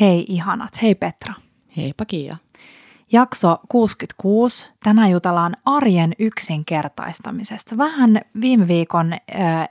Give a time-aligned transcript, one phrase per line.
[0.00, 1.34] Hei ihanat, hei Petra.
[1.76, 2.36] Heippa Kiia.
[3.12, 4.70] Jakso 66.
[4.82, 7.76] Tänään jutellaan arjen yksinkertaistamisesta.
[7.76, 9.12] Vähän viime viikon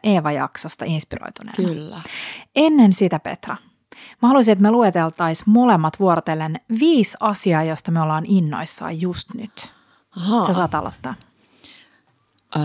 [0.03, 1.69] Eeva-jaksosta inspiroituneena.
[1.69, 2.01] Kyllä.
[2.55, 3.57] Ennen sitä Petra,
[4.21, 9.73] mä haluaisin, että me lueteltaisiin molemmat vuorotellen viisi asiaa, josta me ollaan innoissaan just nyt.
[10.17, 10.43] Ahaa.
[10.43, 11.15] Sä saat aloittaa.
[12.55, 12.61] Öö,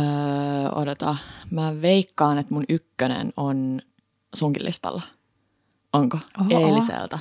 [0.70, 1.16] odota.
[1.50, 3.80] Mä veikkaan, että mun ykkönen on
[4.34, 5.02] sunkin listalla.
[5.92, 6.18] Onko?
[6.40, 6.66] Oho.
[6.66, 7.18] Eiliseltä.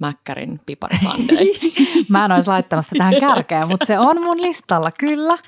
[0.00, 1.52] Mäkkärin piparisandei.
[2.08, 5.38] Mä en olisi laittamassa sitä tähän kärkeen, mutta se on mun listalla, kyllä.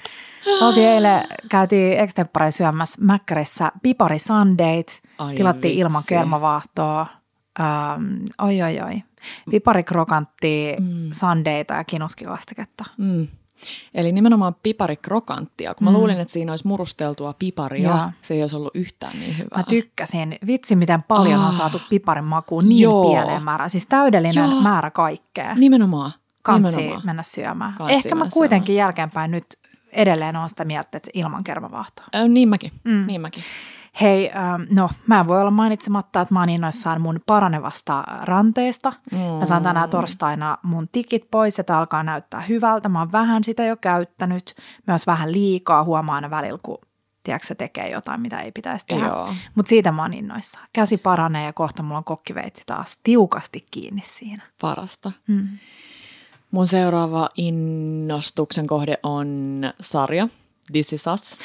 [0.60, 5.80] Oltiin eilen, käytiin extempore syömässä Mäkkärissä pipari sandeit, Ai tilattiin vitsi.
[5.80, 7.06] ilman kermavaahtoa.
[7.60, 9.02] Um, oi, oi, oi.
[9.50, 11.08] Piparikrokantti, mm.
[11.12, 12.84] sandeita ja kinuskikastiketta.
[12.98, 13.26] mm.
[13.94, 15.74] Eli nimenomaan piparikrokanttia.
[15.74, 15.96] Kun mä Mm.
[15.96, 18.10] luulin, että siinä olisi murusteltua piparia, Joo.
[18.20, 19.56] se ei olisi ollut yhtään niin hyvää.
[19.58, 20.38] Mä tykkäsin.
[20.46, 21.52] Vitsi, miten paljon on Ah.
[21.54, 23.10] saatu piparin makuun niin Joo.
[23.10, 23.70] pieneen määrään.
[23.70, 24.60] Siis täydellinen Joo.
[24.60, 25.54] määrä kaikkea.
[25.54, 26.12] Nimenomaan.
[26.42, 27.06] Kansi nimenomaan.
[27.06, 27.74] mennä syömään.
[27.74, 29.46] Kansi Ehkä mä kuitenkin jälkeenpäin nyt
[29.92, 32.06] edelleen on sitä mieltä, että ilman kermavaahtoa.
[32.14, 32.70] Ö, niin mäkin.
[32.84, 33.04] Mm.
[33.06, 33.42] Niin mäkin.
[34.00, 38.92] Hei, ähm, no mä en voi olla mainitsematta, että mä oon innoissaan mun paranevasta ranteesta.
[39.38, 42.88] Mä saan tänään torstaina mun tikit pois, että alkaa näyttää hyvältä.
[42.88, 44.54] Mä oon vähän sitä jo käyttänyt,
[44.86, 46.78] myös vähän liikaa huomaa aina välillä, kun
[47.22, 49.10] tiedätkö, se tekee jotain, mitä ei pitäisi tehdä.
[49.54, 50.68] Mutta siitä mä oon innoissaan.
[50.72, 54.42] Käsi paranee ja kohta mulla on kokkiveitsi taas tiukasti kiinni siinä.
[54.60, 55.12] Parasta.
[55.26, 55.48] Mm.
[56.50, 60.28] Mun seuraava innostuksen kohde on sarja
[60.72, 61.38] This is Us.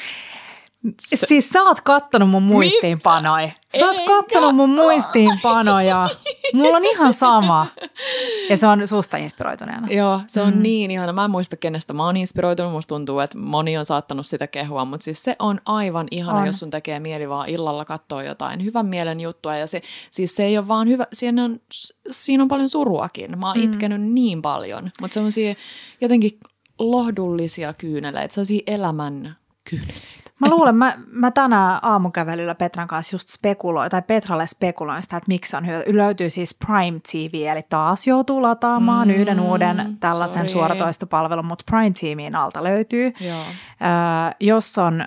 [1.00, 1.26] Se...
[1.26, 3.50] Siis sä oot kattonut mun muistiinpanoja.
[3.78, 6.08] Sä oot kattonut mun muistiinpanoja.
[6.54, 7.66] Mulla on ihan sama.
[8.50, 9.88] Ja se on susta inspiroituneena.
[9.90, 10.62] Joo, se on mm.
[10.62, 11.12] niin ihana.
[11.12, 12.72] Mä en muista, kenestä mä oon inspiroitunut.
[12.72, 16.40] Musta tuntuu, että moni on saattanut sitä kehua, mutta siis se on aivan ihana, On.
[16.40, 16.46] on.
[16.46, 19.56] jos sun tekee mieli vaan illalla katsoa jotain hyvän mielen juttua.
[19.56, 21.60] Ja se, siis se ei ole vaan hyvä, siinä on,
[22.10, 23.38] siinä on paljon suruakin.
[23.38, 23.64] Mä oon mm.
[23.64, 25.54] itkenyt niin paljon, mutta semmoisia
[26.00, 26.38] jotenkin
[26.78, 29.36] lohdullisia kyyneleitä, sellaisia elämän
[29.70, 30.21] kyyneleitä.
[30.42, 35.28] Mä luulen, mä, mä tänään aamukävelyllä Petran kanssa just spekuloin, tai Petralle spekuloin sitä, että
[35.28, 35.82] miksi on hyvä.
[35.86, 40.48] Löytyy siis Prime TV, eli taas joutuu lataamaan mm, yhden uuden tällaisen sorry.
[40.48, 43.12] suoratoistopalvelun, mutta Prime TVin alta löytyy.
[43.20, 43.38] Joo.
[43.38, 45.04] Öö, jos on,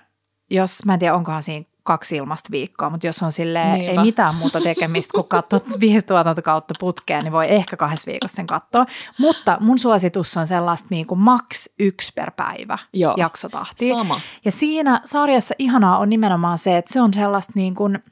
[0.50, 4.36] jos, mä en tiedä onkohan siinä kaksi ilmasta viikkoa, mutta jos on silleen, ei mitään
[4.36, 8.86] muuta tekemistä kuin katsoa viisi tuotantokautta putkeen, niin voi ehkä kahdessa viikossa sen katsoa.
[9.20, 13.14] Mutta mun suositus on sellaista niin kuin max yksi per päivä Joo.
[13.18, 13.96] jaksotahtia.
[13.96, 14.22] Sama.
[14.46, 18.04] Ja siinä sarjassa ihanaa on nimenomaan se, että se on sellaista niin kuin,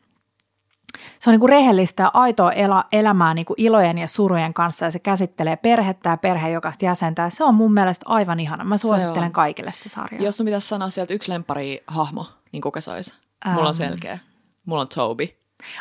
[1.19, 4.85] se on niin kuin rehellistä ja aitoa elä, elämää niin kuin ilojen ja surujen kanssa
[4.85, 7.29] ja se käsittelee perhettä ja perheen jokaista jäsentä.
[7.29, 8.63] Se on mun mielestä aivan ihana.
[8.63, 10.23] Mä suosittelen kaikille sitä sarjaa.
[10.23, 13.23] Jos sun pitäisi sanoa sieltä yksi lempari hahmo, niin kuka se olisi?
[13.45, 13.67] Mulla Ähm.
[13.67, 14.19] on selkeä.
[14.65, 15.27] Mulla on Toby.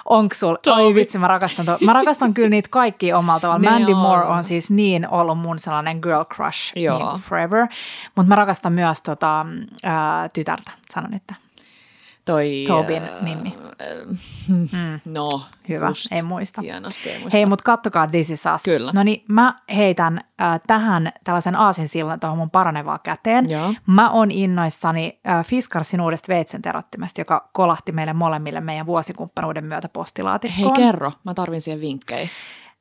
[0.05, 0.59] Onko sulla?
[0.77, 3.71] Oi vitsi, mä rakastan, to- mä rakastan kyllä niitä kaikki omalla tavalla.
[3.71, 3.99] Mandy on.
[3.99, 6.99] Moore on siis niin ollut mun sellainen girl crush Joo.
[7.13, 7.67] niin forever.
[8.17, 9.47] Mutta mä rakastan myös tota,
[9.83, 11.23] ää, tytärtä, sanon nyt.
[12.25, 12.65] Toi...
[12.67, 13.55] Tobin äh, Mimmi.
[13.55, 15.29] äh, No,
[15.69, 16.13] Hyvä, just.
[16.13, 16.61] ei muista.
[16.61, 17.37] Hienosti, ei muista.
[17.37, 18.63] Hei, mutta kattokaa This is Us.
[18.63, 18.93] Kyllä.
[18.95, 23.49] No niin, mä heitän äh, tähän tällaisen aasinsillan tuohon mun paranevaa käteen.
[23.49, 23.75] Joo.
[23.87, 29.89] Mä oon innoissani äh, Fiskarsin uudesta veitsen terottimesta, joka kolahti meille molemmille meidän vuosikumppanuuden myötä
[29.89, 30.73] Hei, postilaatikkoon.
[30.75, 31.13] kerro.
[31.25, 32.29] Mä tarvin siihen vinkkejä.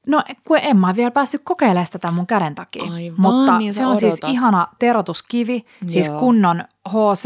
[0.08, 2.84] No, kun en mä vielä päässyt kokeilemaan sitä mun käden takia.
[2.94, 4.30] Aivan, Mutta niin se on siis odotat.
[4.30, 6.20] ihana terotuskivi, siis Joo.
[6.20, 7.26] kunnon HC,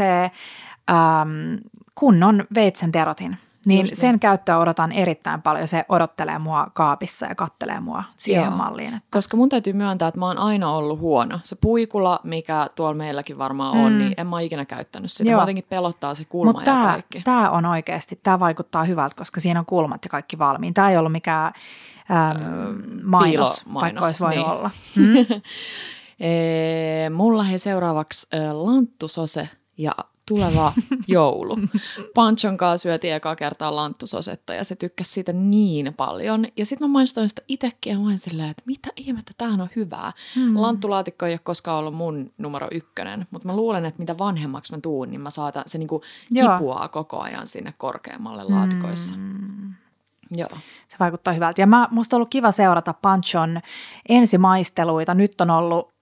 [0.90, 1.58] äm,
[1.98, 3.36] kunnon veitsen terotin.
[3.66, 4.00] Niin Just niin.
[4.00, 5.68] sen käyttöä odotan erittäin paljon.
[5.68, 8.56] Se odottelee mua kaapissa ja kattelee mua siihen Joo.
[8.56, 8.88] malliin.
[8.94, 11.38] Että Koska mun täytyy myöntää, että mä oon aina ollut huono.
[11.42, 13.98] Se puikula, mikä tuolla meilläkin varmaan on, Mm.
[13.98, 15.30] niin en mä ikinä käyttänyt sitä.
[15.30, 15.36] Joo.
[15.38, 17.22] Mä jotenkin pelottaa se kulma Mutta ja tämä, kaikki.
[17.24, 20.74] tämä on oikeasti, tämä vaikuttaa hyvältä, koska siinä on kulmat ja kaikki valmiin.
[20.74, 21.52] Tämä ei ollut mikään
[22.10, 22.40] äm,
[23.02, 24.52] mainos, piilomainos, vaikka olisi voinut niin.
[24.56, 24.70] olla.
[26.20, 29.92] Ee, mulla he seuraavaksi äh, lanttusose ja
[30.28, 30.72] tuleva
[31.08, 31.56] joulu.
[32.14, 36.46] Panchon kanssa syötiin ekaa kertaa lanttusosetta ja se tykkäsi siitä niin paljon.
[36.56, 39.68] Ja sitten mä maistoin sitä itsekin ja mä olin silleen, että mitä ihmettä, tämähän on
[39.76, 40.12] hyvää.
[40.36, 40.60] Mm.
[40.60, 44.80] Lanttulaatikko ei ole koskaan ollut mun numero ykkönen, mutta mä luulen, että mitä vanhemmaksi mä
[44.80, 46.52] tuun, niin mä saatan, se niinku Joo.
[46.52, 49.14] kipuaa koko ajan sinne korkeammalle laatikoissa.
[49.16, 49.74] Mm.
[50.30, 50.48] Joo.
[50.88, 51.62] Se vaikuttaa hyvältä.
[51.62, 53.60] Ja mä, musta on ollut kiva seurata Panchon
[54.08, 55.14] ensimaisteluita.
[55.14, 55.95] Nyt on ollut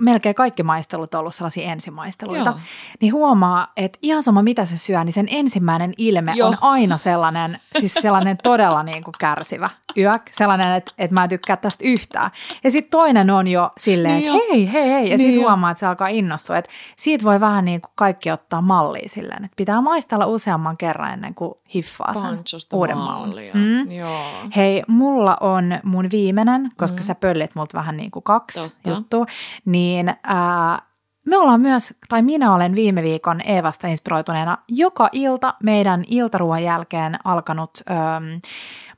[0.00, 2.58] melkein kaikki maistelut on ollut sellaisia ensimaisteluita, Joo.
[3.00, 6.48] niin huomaa, että ihan sama mitä se syö, niin sen ensimmäinen ilme Joo.
[6.48, 11.28] on aina sellainen, siis sellainen todella niin kuin kärsivä yök, sellainen, että, että mä en
[11.28, 12.30] tykkää tästä yhtään.
[12.64, 14.52] Ja sitten toinen on jo silleen, Niin että jo.
[14.52, 17.64] hei, hei, hei, ja Niin sitten huomaa, että se alkaa innostua, että siitä voi vähän
[17.64, 22.22] niin kuin kaikki ottaa mallia silleen, että pitää maistella useamman kerran ennen kuin hiffaa sen
[22.22, 23.52] Panchosta uuden mallia.
[23.54, 23.92] Mm.
[23.92, 24.20] Joo.
[24.56, 27.02] Hei, mulla on mun viimeinen, koska mm.
[27.02, 28.90] sä pöllit multa vähän niin kuin kaksi Totta.
[28.90, 29.26] juttua,
[29.64, 29.85] niin
[30.22, 30.78] ää,
[31.26, 37.18] me ollaan myös, tai minä olen viime viikon Eevasta inspiroituneena joka ilta meidän iltaruoan jälkeen
[37.24, 38.40] alkanut äm,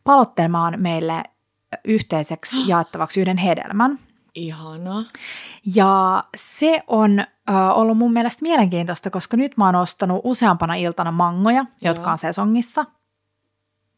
[0.05, 1.23] palottelemaan meille
[1.85, 3.99] yhteiseksi jaettavaksi yhden hedelmän.
[4.35, 5.05] Ihana.
[5.75, 11.13] Ja se on äh, ollut mun mielestä mielenkiintoista, koska nyt mä oon ostanut useampana iltana
[11.13, 12.13] mangoja, jotka Joo.
[12.13, 12.85] on sesongissa.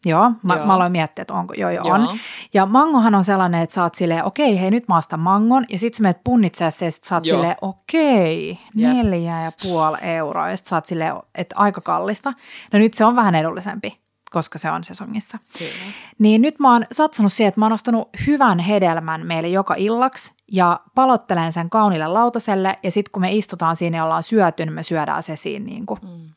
[0.05, 0.67] Joo, mä, Joo.
[0.67, 1.94] mä aloin miettiä, että onko, joo, joo, Joo.
[1.94, 2.19] on.
[2.55, 5.79] Ja mangohan on sellainen, että sä oot silleen, okei, hei nyt mä ostan mangon, ja
[5.79, 7.37] sit sä menet punnitsemaan se, ja sit sä oot Joo.
[7.38, 8.93] silleen, okei, Jep.
[8.93, 12.32] neljä ja puoli euroa, ja sit sä oot silleen, että aika kallista.
[12.73, 14.00] No nyt se on vähän edullisempi,
[14.31, 15.38] koska se on sesongissa.
[15.58, 15.70] Kyllä.
[16.19, 20.35] Niin nyt mä oon satsannut siihen, että mä oon ostanut hyvän hedelmän meille joka illaksi
[20.52, 24.73] ja palottelen sen kaunille lautaselle ja sitten kun me istutaan siinä ja ollaan syöty, niin
[24.73, 26.31] me syödään se siinä niin kuin Mm.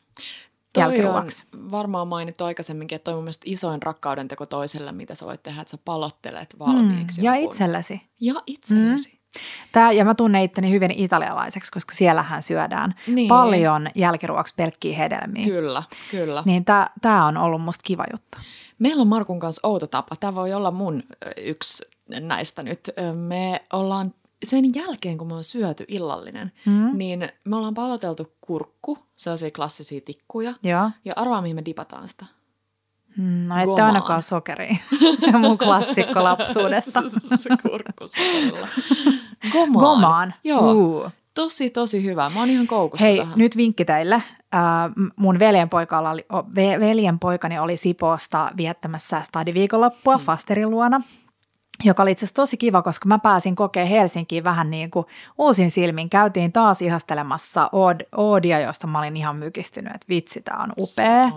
[0.80, 1.46] Jälkiruoksi.
[1.70, 5.42] varmaan mainittu aikaisemminkin, että toi on mun mielestä isoin rakkauden teko toiselle, mitä sä voit
[5.42, 7.20] tehdä, että sä palottelet valmiiksi.
[7.20, 7.52] Mm, ja jonkun.
[7.52, 8.00] itsellesi.
[8.20, 9.20] Ja itsellesi.
[9.72, 13.28] Tää, ja mä tunnen itteni hyvin italialaiseksi, koska siellähän syödään Niin.
[13.28, 15.44] paljon jälkiruoksi pelkkiä hedelmiä.
[15.44, 16.42] Kyllä, kyllä.
[16.46, 18.38] Niin tää, tää on ollut musta kiva juttu.
[18.78, 20.16] Meillä on Markun kanssa outo tapa.
[20.16, 21.02] Tämä voi olla mun
[21.36, 21.82] yksi
[22.20, 22.90] näistä nyt.
[23.14, 26.90] Me ollaan sen jälkeen, kun me on syöty illallinen, Mm.
[26.98, 30.54] niin me ollaan paloteltu kurkku, sellaisia klassisia tikkuja.
[30.62, 30.90] Joo.
[31.04, 32.26] Ja arvaa, mihin me dipataan sitä.
[33.16, 33.86] Mm, No ette Gomaan.
[33.86, 34.76] ainakaan sokeria.
[35.40, 37.02] Mun klassikko lapsuudesta.
[37.36, 38.68] se kurkku sokerilla.
[39.52, 39.72] Gomaan.
[39.84, 40.34] Gomaan.
[40.44, 40.72] Joo.
[40.72, 41.10] Uh.
[41.34, 42.30] Tosi, tosi hyvä.
[42.34, 43.38] Mä oon ihan koukussa Hei, tähän.
[43.38, 44.14] nyt vinkki teille.
[44.14, 44.22] Äh,
[45.16, 50.22] mun veljenpoikalla oli, ve, veljenpoikani oli Sipoosta viettämässä stadiviikonloppua mm.
[50.22, 51.00] Fasterin luona,
[51.84, 55.06] joka oli itse asiassa tosi kiva, koska mä pääsin kokea Helsinkiin vähän niin kuin
[55.38, 56.10] uusin silmin.
[56.10, 61.24] Käytiin taas ihastelemassa Ood- Oodia, josta mä olin ihan mykistynyt, että vitsi, tää on upea.
[61.24, 61.32] On.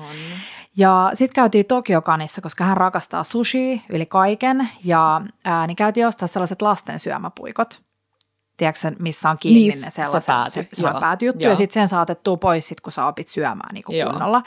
[0.77, 4.69] Ja sitten käytiin Tokiokanissa, koska hän rakastaa sushi yli kaiken.
[4.83, 7.86] Ja ää, niin käytiin ostaa sellaiset lasten syömäpuikot.
[8.57, 11.43] Tiedätkö missä on kiinni Niin, ne se sellaiset, pääty, se, joo, päätyjuttu.
[11.43, 11.49] joo.
[11.51, 14.43] Ja sitten sen saatettuu pois, sit, kun sä opit syömään niin kuin kunnolla.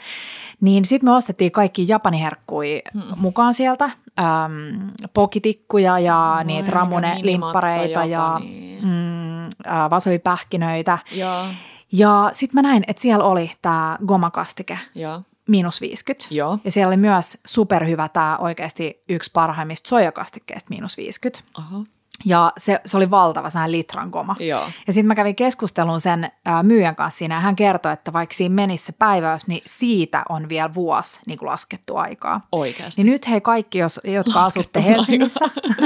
[0.61, 3.01] Niin sitten me ostettiin kaikki japaniherkkuja Hmm.
[3.17, 3.85] mukaan sieltä.
[3.85, 8.41] Äm, pokitikkuja ja Voi, niitä ramune-limppareita ja
[8.81, 10.97] mm, äh, wasabipähkinöitä.
[11.11, 11.43] Joo,
[11.91, 16.27] Ja sitten mä näin, että siellä oli tämä gomakastike joo, miinus 50.
[16.35, 16.59] joo.
[16.65, 21.43] Ja siellä oli myös superhyvä tämä oikeasti yksi parhaimmista soijakastikkeista miinus 50.
[21.53, 21.79] Aha.
[22.25, 24.35] Ja se, se oli valtava sellainen litran goma.
[24.39, 24.63] Joo.
[24.87, 28.35] Ja sitten mä kävin keskustelun sen ää, myyjän kanssa siinä ja hän kertoi, että vaikka
[28.35, 32.47] siinä menisi se päiväys, niin siitä on vielä vuosi niin kuin laskettu aikaa.
[32.51, 33.03] Oikeasti.
[33.03, 34.83] Niin nyt hei kaikki, jos, jotka Laskettu asutte.
[34.85, 35.45] Helsingissä,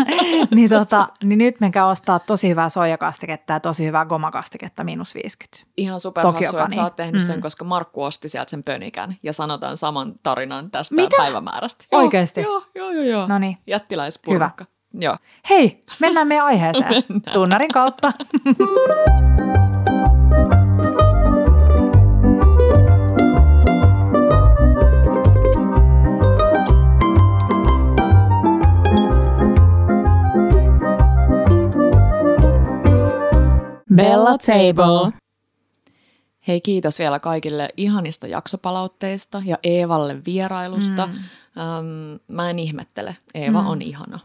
[0.56, 5.58] niin, tota, niin nyt menkää ostaa tosi hyvää soijakastiketta ja tosi hyvää gomakastiketta miinus 50.
[5.78, 6.64] Ihan superhassu, Tokiokani.
[6.66, 7.42] että sä oot tehnyt sen, Mm.
[7.42, 11.18] koska Markku osti sieltä sen pönikän ja sanotaan saman tarinan tästä Mitä?
[11.18, 11.86] päivämäärästä.
[11.92, 12.42] Oikeesti?
[12.42, 13.04] Joo, joo, joo.
[13.04, 13.28] joo.
[13.28, 13.58] No niin.
[13.68, 14.66] Jättiläispurkka.
[15.00, 15.18] Joo.
[15.50, 17.04] Hei, mennään meidän aiheeseen.
[17.34, 18.12] Tunnarin kautta.
[33.96, 35.12] Bella Table.
[36.48, 41.08] Hei, kiitos vielä kaikille ihanista jaksopalautteista ja Eevalle vierailusta.
[41.08, 41.14] Mm.
[41.14, 43.16] Ähm, mä en ihmettele.
[43.34, 43.68] Eeva mm.
[43.68, 44.20] on ihana.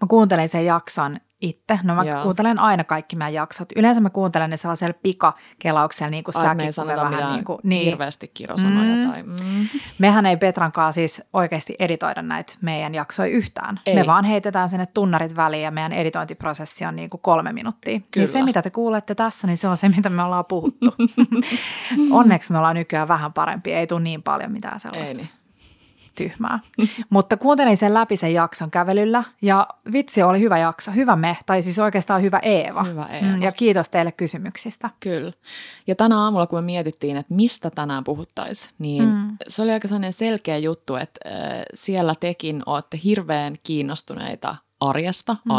[0.00, 1.78] Mä kuuntelin sen jakson itse.
[1.82, 2.22] No mä Joo.
[2.22, 3.68] kuuntelen aina kaikki meidän jaksot.
[3.76, 7.44] Yleensä mä kuuntelen ne sellaisella pikakelauksella, niin kuin Ai, säkin, ei me sanota vähän niin
[7.44, 7.84] kuin, niin.
[7.84, 9.10] hirveästi kirosanoja Mm.
[9.10, 9.22] tai...
[9.22, 9.36] Mm.
[9.98, 13.80] Mehän ei Petrankaan siis oikeasti editoida näitä meidän jaksoja yhtään.
[13.86, 13.94] Ei.
[13.94, 17.98] Me vaan heitetään sinne tunnarit väliin ja meidän editointiprosessi on niin kuin kolme minuuttia.
[17.98, 18.06] Kyllä.
[18.16, 20.94] Niin se, mitä te kuulette tässä, niin se on se, mitä me ollaan puhuttu.
[22.10, 23.72] Onneksi me ollaan nykyään vähän parempi.
[23.72, 25.18] Ei tule niin paljon mitään sellaista.
[25.18, 25.37] Ei niin.
[26.18, 26.58] Tyhmää.
[27.10, 31.62] Mutta kuuntelin sen läpi sen jakson kävelyllä ja vitsi oli hyvä jakso, hyvä me, tai
[31.62, 32.84] siis oikeastaan hyvä Eeva.
[32.84, 33.36] Hyvä Eeva.
[33.36, 34.90] Mm, Ja kiitos teille kysymyksistä.
[35.00, 35.32] Kyllä.
[35.86, 39.36] Ja tänä aamulla, kun me mietittiin, että mistä tänään puhuttaisiin, niin mm.
[39.48, 45.50] se oli aika sellainen selkeä juttu, että äh, siellä tekin olette hirveän kiinnostuneita arjesta mm.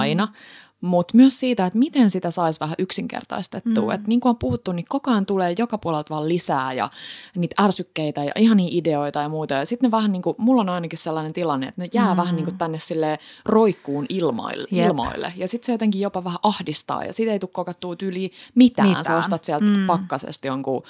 [0.82, 3.86] Mutta myös siitä, että miten sitä saisi vähän yksinkertaistettua.
[3.86, 3.96] Mm.
[3.96, 6.90] Että niin kuin on puhuttu, niin koko ajan tulee joka puolelta vaan lisää ja
[7.36, 9.54] niitä ärsykkeitä ja ihan niin ideoita ja muuta.
[9.54, 12.18] Ja sitten vähän niin kuin, mulla on ainakin sellainen tilanne, että ne jää mm.
[12.18, 14.68] vähän niin kuin tänne sille roikkuun ilmoille.
[14.74, 14.88] Yep.
[14.88, 15.34] ilmoille.
[15.36, 18.88] Ja sitten se jotenkin jopa vähän ahdistaa ja siitä ei tule kokattua yli mitään.
[18.88, 19.06] mitään.
[19.06, 19.86] Sä ostat sieltä mm.
[19.88, 20.84] pakkasesta jonkun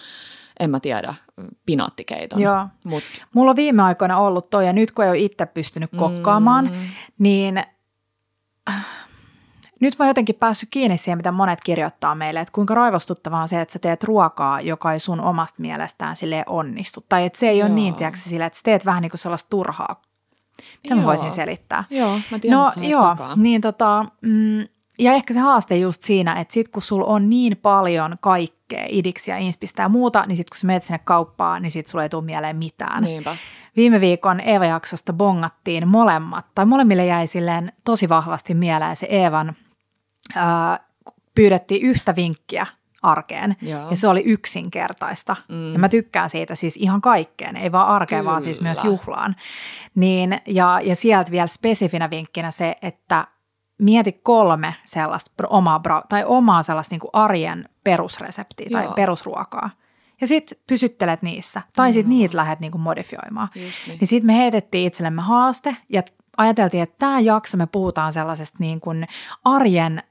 [0.59, 1.13] en mä tiedä,
[1.65, 2.41] pinaattikeiton.
[2.41, 2.67] Joo.
[2.83, 3.03] Mut.
[3.33, 6.89] Mulla on viime aikoina ollut toi, ja nyt kun ei ole itse pystynyt kokkaamaan, mm.
[7.19, 7.63] niin
[9.79, 13.47] nyt mä oon jotenkin päässyt kiinni siihen, mitä monet kirjoittaa meille, että kuinka raivostuttavaa on
[13.47, 17.05] se, että sä teet ruokaa, joka ei sun omasta mielestään sille onnistu.
[17.09, 17.67] Tai että se ei Joo.
[17.67, 20.01] ole niin, tiedätkö, sille, että sä teet vähän niin kuin sellaista turhaa.
[20.83, 21.83] Mitä mä voisin selittää?
[21.89, 23.35] Joo, mä tiedän, no, joo, takaa.
[23.35, 24.67] niin tota, mm,
[24.99, 29.37] ja ehkä se haaste just siinä, että sit kun sulla on niin paljon kaikkea, idiksiä,
[29.37, 32.23] inspistä ja muuta, niin sit kun sä menet sinne kauppaan, niin sit sulla ei tule
[32.23, 33.03] mieleen mitään.
[33.03, 33.35] Niinpä.
[33.75, 39.55] Viime viikon Eeva-jaksosta bongattiin molemmat, tai molemmille jäi silleen tosi vahvasti mieleen se Eevan–
[41.35, 42.67] pyydettiin yhtä vinkkiä
[43.01, 43.55] arkeen.
[43.61, 43.89] Joo.
[43.89, 45.35] Ja se oli yksinkertaista.
[45.49, 45.73] Mm.
[45.73, 48.31] Ja mä tykkään siitä siis ihan kaikkeen, ei vaan arkeen, Kyllä.
[48.31, 49.35] vaan siis myös juhlaan.
[49.95, 53.27] Niin, ja, ja sieltä vielä spesifinä vinkkinä se, että
[53.77, 58.81] mieti kolme sellaista omaa, tai omaa sellaista niin kuin arjen perusreseptiä Joo.
[58.81, 59.69] tai perusruokaa.
[60.21, 61.61] Ja sitten pysyttelet niissä.
[61.75, 63.49] Tai sitten niitä lähdet niin kuin modifioimaan.
[63.55, 63.71] niin.
[63.99, 66.03] niin sitten me heitettiin itsellemme haaste ja
[66.37, 69.07] ajateltiin, että tämä jakso me puhutaan sellaisesta niin kuin
[69.43, 70.03] arjen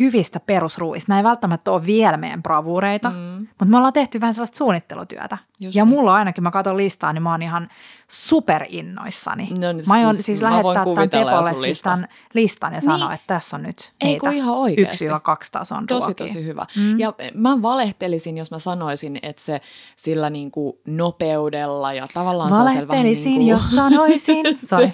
[0.00, 1.10] hyvistä perusruuista.
[1.10, 3.16] Nämä ei välttämättä ole vielä meidän bravureita, mm.
[3.48, 5.38] mutta me ollaan tehty vähän sellaista suunnittelutyötä.
[5.60, 5.94] Just ja niin.
[5.94, 7.68] mulla ainakin, mä katson listaa, niin mä oon ihan
[8.08, 9.48] superinnoissani.
[9.50, 13.14] No, niin, mä aion siis, siis lähettää tämän Tepolle siis tämän listan ja sanoa, niin.
[13.14, 15.08] että tässä on nyt Ei kun ihan oikeasti.
[15.08, 15.10] 1-2
[15.52, 16.26] tason Tosi, ruokia.
[16.26, 16.66] tosi hyvä.
[16.76, 16.98] Mm.
[16.98, 19.60] Ja mä valehtelisin, jos mä sanoisin, että se
[19.96, 24.44] sillä niin kuin nopeudella ja tavallaan Valehtelisin, vähän niin kuin jos sanoisin.
[24.64, 24.90] Sorry.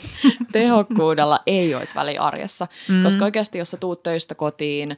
[0.52, 2.66] tehokkuudella ei olisi väliä arjessa.
[2.88, 3.02] Mm.
[3.02, 4.96] Koska oikeasti, jos sä tuut töistä kotiin,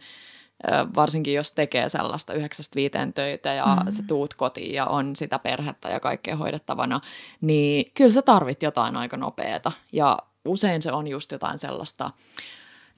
[0.96, 3.90] varsinkin jos tekee sellaista yhdeksästä viiteen töitä ja mm.
[3.90, 7.00] sä tuut kotiin ja on sitä perhettä ja kaikkea hoidettavana,
[7.40, 9.72] niin kyllä sä tarvit jotain aika nopeata.
[9.92, 12.10] Ja usein se on just jotain sellaista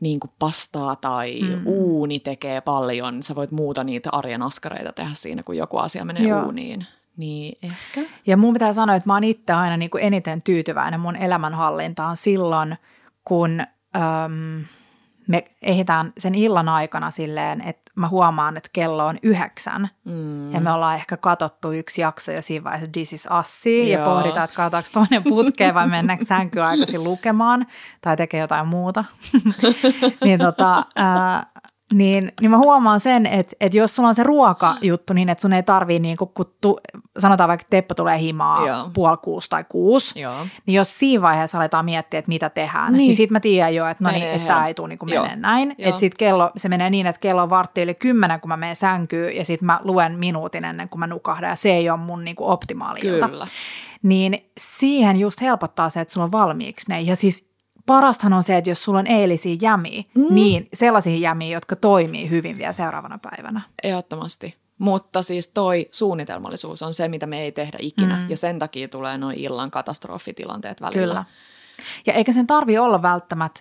[0.00, 1.62] niin kuin pastaa tai mm.
[1.66, 3.22] uuni tekee paljon.
[3.22, 6.44] Sä voit muuta niitä arjen askareita tehdä siinä, kun joku asia menee Joo.
[6.44, 6.86] uuniin.
[7.16, 8.10] Niin ehkä.
[8.26, 12.16] Ja mun pitää sanoa, että mä oon itse aina niin kuin eniten tyytyväinen mun elämänhallintaan
[12.16, 12.76] silloin,
[13.24, 13.60] kun...
[13.96, 14.64] Öm,
[15.26, 19.88] me ehditään sen illan aikana silleen, että mä huomaan, että kello on yhdeksän.
[20.04, 20.52] Mm.
[20.52, 24.44] Ja me ollaan ehkä katottu yksi jakso ja siinä vaiheessa This is Assi ja pohditaan,
[24.44, 27.66] että katsotaanko toinen putkeen vai mennäänkö sänkyä aikaisin lukemaan
[28.00, 29.04] tai tekee jotain muuta.
[30.24, 31.46] niin tota, ää,
[31.92, 35.52] niin, niin mä huomaan sen, että, että jos sulla on se ruokajuttu niin, että sun
[35.52, 36.78] ei tarvii niin kuin, kun tu,
[37.18, 38.90] sanotaan vaikka Teppo tulee himaa Joo.
[38.94, 40.46] puoli kuusi tai kuusi, Joo.
[40.66, 43.86] niin jos siinä vaiheessa aletaan miettiä, että mitä tehdään, niin, niin sit mä tiedän jo,
[43.86, 45.74] että no niin, että tämä ei tule niin menee näin.
[45.78, 48.76] Että sit kello, se menee niin, että kello on vartti yli kymmenen, kun mä menen
[48.76, 52.24] sänkyyn ja sit mä luen minuutin ennen kuin mä nukahdan ja se ei ole mun
[52.24, 53.46] niin kuin optimaali Kyllä.
[54.02, 57.00] Niin siihen just helpottaa se, että sulla on valmiiksi ne.
[57.00, 57.55] Ja siis
[57.86, 60.34] parastahan on se, että jos sulla on eilisiä jämiä, mm.
[60.34, 63.60] niin sellaisia jämiä, jotka toimii hyvin vielä seuraavana päivänä.
[63.82, 64.56] Ehdottomasti.
[64.78, 68.16] Mutta siis toi suunnitelmallisuus on se, mitä me ei tehdä ikinä.
[68.16, 68.30] Mm.
[68.30, 71.14] Ja sen takia tulee noin illan katastrofitilanteet välillä.
[71.14, 71.24] Kyllä.
[72.06, 73.60] Ja eikä sen tarvi olla välttämättä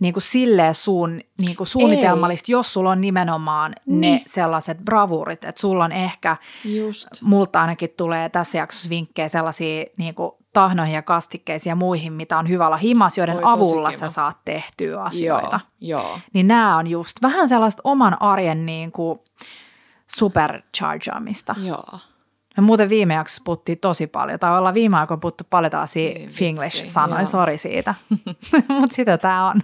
[0.00, 2.52] niin kuin silleen suun, niin kuin suunnitelmallista, Ei.
[2.52, 4.00] jos sulla on nimenomaan niin.
[4.00, 7.08] ne sellaiset bravurit, että sulla on ehkä, Just.
[7.20, 12.38] multa ainakin tulee tässä jaksossa vinkkejä sellaisia niin kuin tahnoihin ja kastikkeisiin ja muihin, mitä
[12.38, 15.60] on hyvä olla himas, joiden Oi, avulla sä saat tehtyä asioita.
[15.80, 16.18] Joo, joo.
[16.32, 19.18] Niin nämä on just vähän sellaista oman arjen niin kuin
[20.06, 21.54] superchargeamista.
[21.62, 21.98] Joo.
[22.56, 25.94] Me muuten viime jaksossa puhuttiin tosi paljon, tai ollaan viime aikoina puhuttu paljon taas
[26.28, 27.94] Finglish-sanoja, sori siitä.
[28.80, 29.60] Mutta sitä tämä on.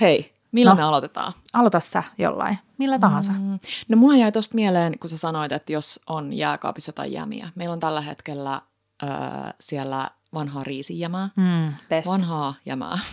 [0.00, 1.32] Hei, millä no, me aloitetaan?
[1.52, 3.32] Aloita sä jollain, millä tahansa.
[3.32, 7.48] Mm, no mulla jäi tuosta mieleen, kun sä sanoit, että jos on jääkaapissa jotain jämiä.
[7.54, 8.62] Meillä on tällä hetkellä
[9.02, 12.08] äh, siellä vanhaa riisijämää, mm, best.
[12.08, 12.98] vanhaa jämää.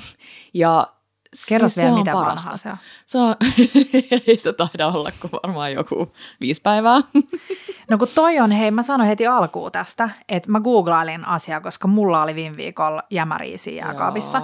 [0.54, 0.94] Ja
[1.50, 2.46] Kerro siis vielä, mitä parasta.
[2.46, 2.78] vanhaa se on.
[3.06, 3.36] Se on,
[4.28, 7.00] ei se taida olla kuin varmaan joku viisi päivää.
[7.90, 11.88] no kun toi on, hei mä sanoin heti alkuun tästä, että mä googlailin asiaa, koska
[11.88, 14.40] mulla oli viime viikolla jämäriisi jääkaapissa.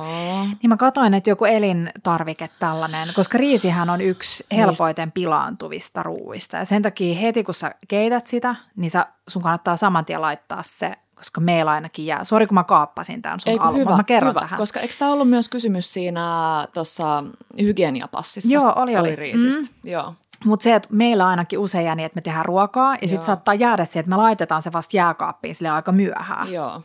[0.61, 6.57] Niin mä katsoin, että joku elintarvike tällainen, koska riisihän on yksi helpoiten pilaantuvista ruuista.
[6.57, 10.63] Ja sen takia heti kun sä keität sitä, niin sä, sun kannattaa saman tien laittaa
[10.63, 12.23] se koska meillä ainakin jää.
[12.23, 14.57] Sori, kun mä kaappasin tämän sun alun, hyvä, mä kerron hyvä, tähän.
[14.57, 17.23] Koska eikö tämä ollut myös kysymys siinä tuossa
[17.61, 18.53] hygieniapassissa?
[18.53, 18.99] Joo, oli, oli.
[18.99, 19.61] oli riisistä.
[19.61, 19.89] Mm.
[19.91, 20.13] Joo.
[20.45, 23.53] Mutta se, että meillä ainakin usein jää niin, että me tehdään ruokaa ja sitten saattaa
[23.53, 26.53] jäädä se, että me laitetaan se vasta jääkaappiin sille aika myöhään.
[26.53, 26.81] Joo.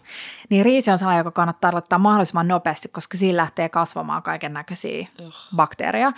[0.50, 5.06] Niin riisi on sellainen, joka kannattaa laittaa mahdollisimman nopeasti, koska siinä lähtee kasvamaan kaiken näköisiä
[5.56, 6.12] bakteereja.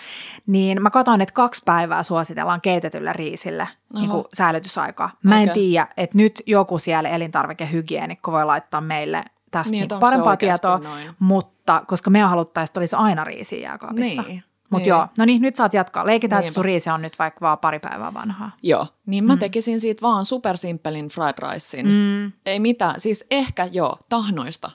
[0.46, 5.10] Niin mä katsoin, että kaksi päivää suositellaan keitetylle riisille niin kuin säilytysaikaa.
[5.22, 5.54] Mä en Okei.
[5.54, 11.10] tiedä, että nyt joku siellä elintarvikehygienikko voi laittaa meille tästä Niin, niin, parempaa tietoa, noin?
[11.18, 14.22] mutta koska me haluttaisiin, että olisi aina riisiä jääkaapissa.
[14.22, 14.88] Niin, Mutta niin.
[14.88, 16.06] joo, no niin, nyt saat jatkaa.
[16.06, 16.54] Leikitään, että Niinpä.
[16.54, 18.50] sun riisi on nyt vaikka vaan pari päivää vanhaa.
[18.62, 19.38] Joo, niin mä mm.
[19.38, 21.86] tekisin siitä vaan supersimppelin fried ricein.
[21.86, 22.32] Mm.
[22.46, 24.70] Ei mitään, siis ehkä joo, tahnoista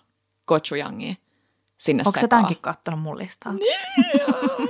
[0.47, 1.15] gochujangia
[1.77, 3.59] sinne Onko se tämänkin kattonut mun listalta?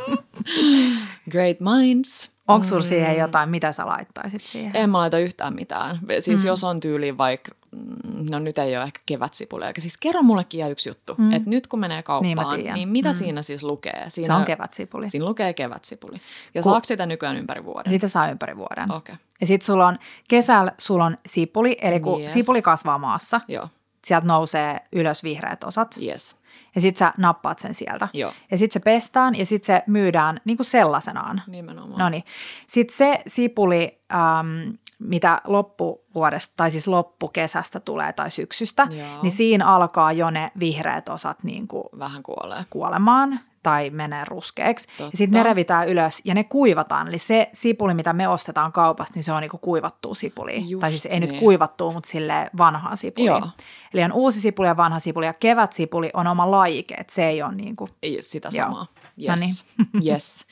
[1.31, 2.30] Great minds.
[2.47, 4.75] Onko sulla siihen jotain, mitä sä laittaisit siihen?
[4.75, 5.99] En mä laita yhtään mitään.
[6.19, 6.47] Siis mm.
[6.47, 10.57] jos on tyyli vaikka, mm, no nyt ei ole ehkä kevätsipulia, eikä siis kerro mullekin
[10.57, 11.31] ihan yksi juttu, mm.
[11.33, 12.73] että nyt kun menee Niin kauppaan, tiedän.
[12.73, 13.13] niin, mitä mm.
[13.13, 14.05] siinä siis lukee?
[14.07, 15.09] Siinä, Se on kevätsipuli.
[15.09, 16.21] Siinä lukee kevätsipuli.
[16.53, 17.89] Ja saako sitä nykyään ympäri vuoden?
[17.89, 18.91] Sitä saa ympäri vuoden.
[18.91, 19.25] Okei, okay.
[19.41, 22.33] Ja sitten sulla on kesällä sulla on sipuli, eli kun Yes.
[22.33, 23.67] sipuli kasvaa maassa, joo,
[24.05, 25.95] sieltä nousee ylös vihreät osat.
[26.01, 26.35] yes.
[26.75, 28.07] Ja sitten sä nappaat sen sieltä.
[28.13, 28.33] Joo.
[28.51, 31.41] Ja sitten se pestään ja sitten se myydään niin kuin sellaisenaan.
[31.47, 31.99] Nimenomaan.
[31.99, 32.23] No niin.
[32.67, 39.21] Sitten se sipuli, äm, mitä loppuvuodesta, tai siis loppukesästä tulee tai syksystä, Joo.
[39.21, 42.63] niin siinä alkaa jo ne vihreät osat niin kuin Vähän kuolee.
[42.69, 44.87] kuolemaan tai menee ruskeaksi.
[44.87, 45.03] Totta.
[45.03, 47.07] Ja sitten ne revitään ylös ja ne kuivataan.
[47.07, 50.59] Eli se sipuli, mitä me ostetaan kaupasta, niin se on niinku kuivattua sipulia.
[50.67, 51.39] Just tai siis ei nyt niin.
[51.39, 53.31] kuivattua, mutta sille vanhaa sipulia.
[53.31, 53.49] Joo.
[53.93, 57.43] Eli on uusi sipuli ja vanha sipuli ja kevätsipuli on oma lajike, että se ei
[57.43, 58.65] ole niinku, Ei sitä Joo.
[58.65, 58.79] samaa.
[58.79, 59.65] No Yes.
[60.07, 60.45] yes.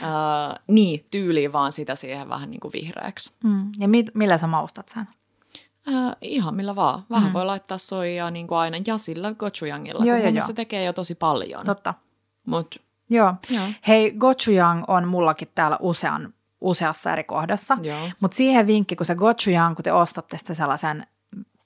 [0.00, 3.32] Uh, niin, tyyliin vaan sitä siihen vähän niin kuin vihreäksi.
[3.44, 3.72] mm.
[3.78, 5.08] ja mit, millä sä maustat sen?
[5.88, 7.04] Uh, ihan millä vaan.
[7.10, 7.32] Vähän mm.
[7.32, 10.46] voi laittaa soijaa niin kuin aina ja sillä gochujangilla, Joo, kun joo, joo.
[10.46, 11.66] se tekee jo tosi paljon.
[11.66, 11.94] Totta.
[12.46, 13.34] Mut Joo.
[13.50, 13.64] Joo.
[13.88, 17.76] Hei, gochujang on mullakin täällä usean, useassa eri kohdassa.
[18.20, 21.06] Mutta siihen vinkki, kun se gochujang, kun te ostatte sitä sellaisen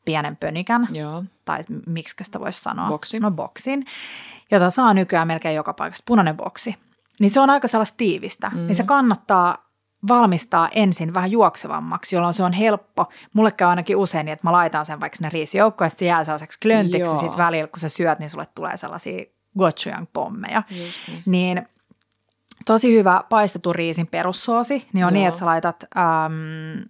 [0.05, 2.89] pienen pönikän, joo, tai miksi sitä voisi sanoa?
[2.89, 3.21] Boksi.
[3.21, 3.85] No boksin,
[4.51, 6.77] jota saa nykyään melkein joka paikasta, punainen boksi.
[7.21, 8.59] Niin se on aika sellaista tiivistä, mm.
[8.59, 9.71] niin se kannattaa
[10.09, 13.09] valmistaa ensin vähän juoksevammaksi, jolloin se on helppo.
[13.33, 16.25] Mulle käy ainakin usein niin, että mä laitan sen vaikka sinne riisijoukkoon ja sitten jää
[16.25, 16.69] sellaiseksi
[16.99, 17.17] Joo.
[17.21, 19.25] sitten välillä, kun sä syöt, niin sulle tulee sellaisia
[19.59, 20.63] gochujang-pommeja.
[20.71, 21.23] just niin.
[21.27, 21.69] Niin
[22.67, 25.11] tosi hyvä paistetun riisin perussoosi, niin on Joo.
[25.11, 26.89] niin, että sä laitat, äm,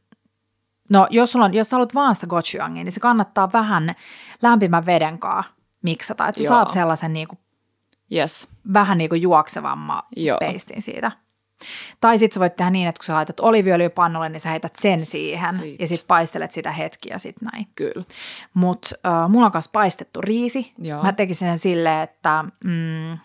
[0.90, 3.94] no jos, sulla on, jos sä haluat vaan sitä gochujangia, niin se kannattaa vähän
[4.42, 5.52] lämpimän veden kanssa
[5.82, 6.48] miksata, että sä Joo.
[6.54, 7.38] saat sellaisen niinku,
[8.12, 8.48] Yes.
[8.72, 10.38] vähän niinku juoksevamman Joo.
[10.40, 11.12] peistin siitä.
[12.00, 14.72] Tai sitten sä voit tehdä niin, että kun sä laitat oliviöljyä pannulle, niin sä heität
[14.78, 15.80] sen siihen Sit.
[15.80, 17.66] ja sitten paistelet sitä hetki ja sitten näin.
[17.74, 18.04] Kyllä.
[18.54, 20.72] Mutta äh, mulla on kanssa paistettu riisi.
[20.78, 21.02] Joo.
[21.02, 23.18] Mä tekisin sen silleen, että mm,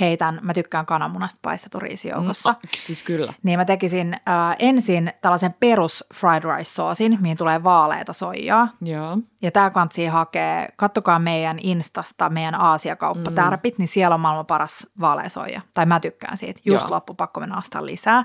[0.00, 2.50] heitän, mä tykkään kananmunasta paistettu riisi joukossa.
[2.50, 3.32] Ah, siis kyllä.
[3.42, 8.68] Niin mä tekisin äh, ensin tällaisen perus fried rice soosin, mihin tulee vaaleita soijaa.
[8.80, 9.18] Joo.
[9.42, 14.86] Ja tää kantsii hakee, kattokaa meidän Instasta, meidän Aasiakauppa tärpit, niin siellä on maailman paras
[15.00, 15.60] vaaleasoija.
[15.74, 16.90] Tai mä tykkään siitä, just Joo.
[16.90, 18.24] loppu, pakko mennä ostaa lisää.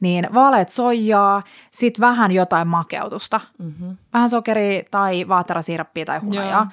[0.00, 3.40] Niin vaaleet soijaa, sit vähän jotain makeutusta.
[3.58, 3.96] Mm-hmm.
[4.12, 6.60] Vähän sokeria tai vaaterasiirappia tai hunajaa.
[6.60, 6.66] Joo.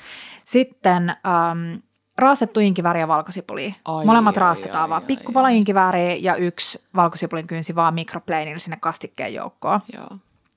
[0.46, 1.76] Sitten ähm,
[2.22, 3.76] raastettu inkivääri ja valkosipuli.
[3.86, 5.02] Ai, Molemmat ai, raastetaan ai, vaan.
[5.02, 9.80] ai, Pikkupala inkivääriä ja yksi valkosipulin kynsi vaan mikropleinillä sinne kastikkeen joukkoon.
[9.94, 10.08] Joo.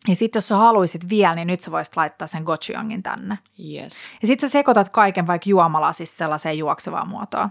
[0.08, 3.38] Ja sitten jos sä haluisit vielä, niin nyt sä voisit laittaa sen gochujangin tänne.
[3.72, 4.10] Yes.
[4.22, 7.48] Ja sitten sä sekoitat kaiken vaikka juomalasissa sellaiseen juoksevaan muotoon.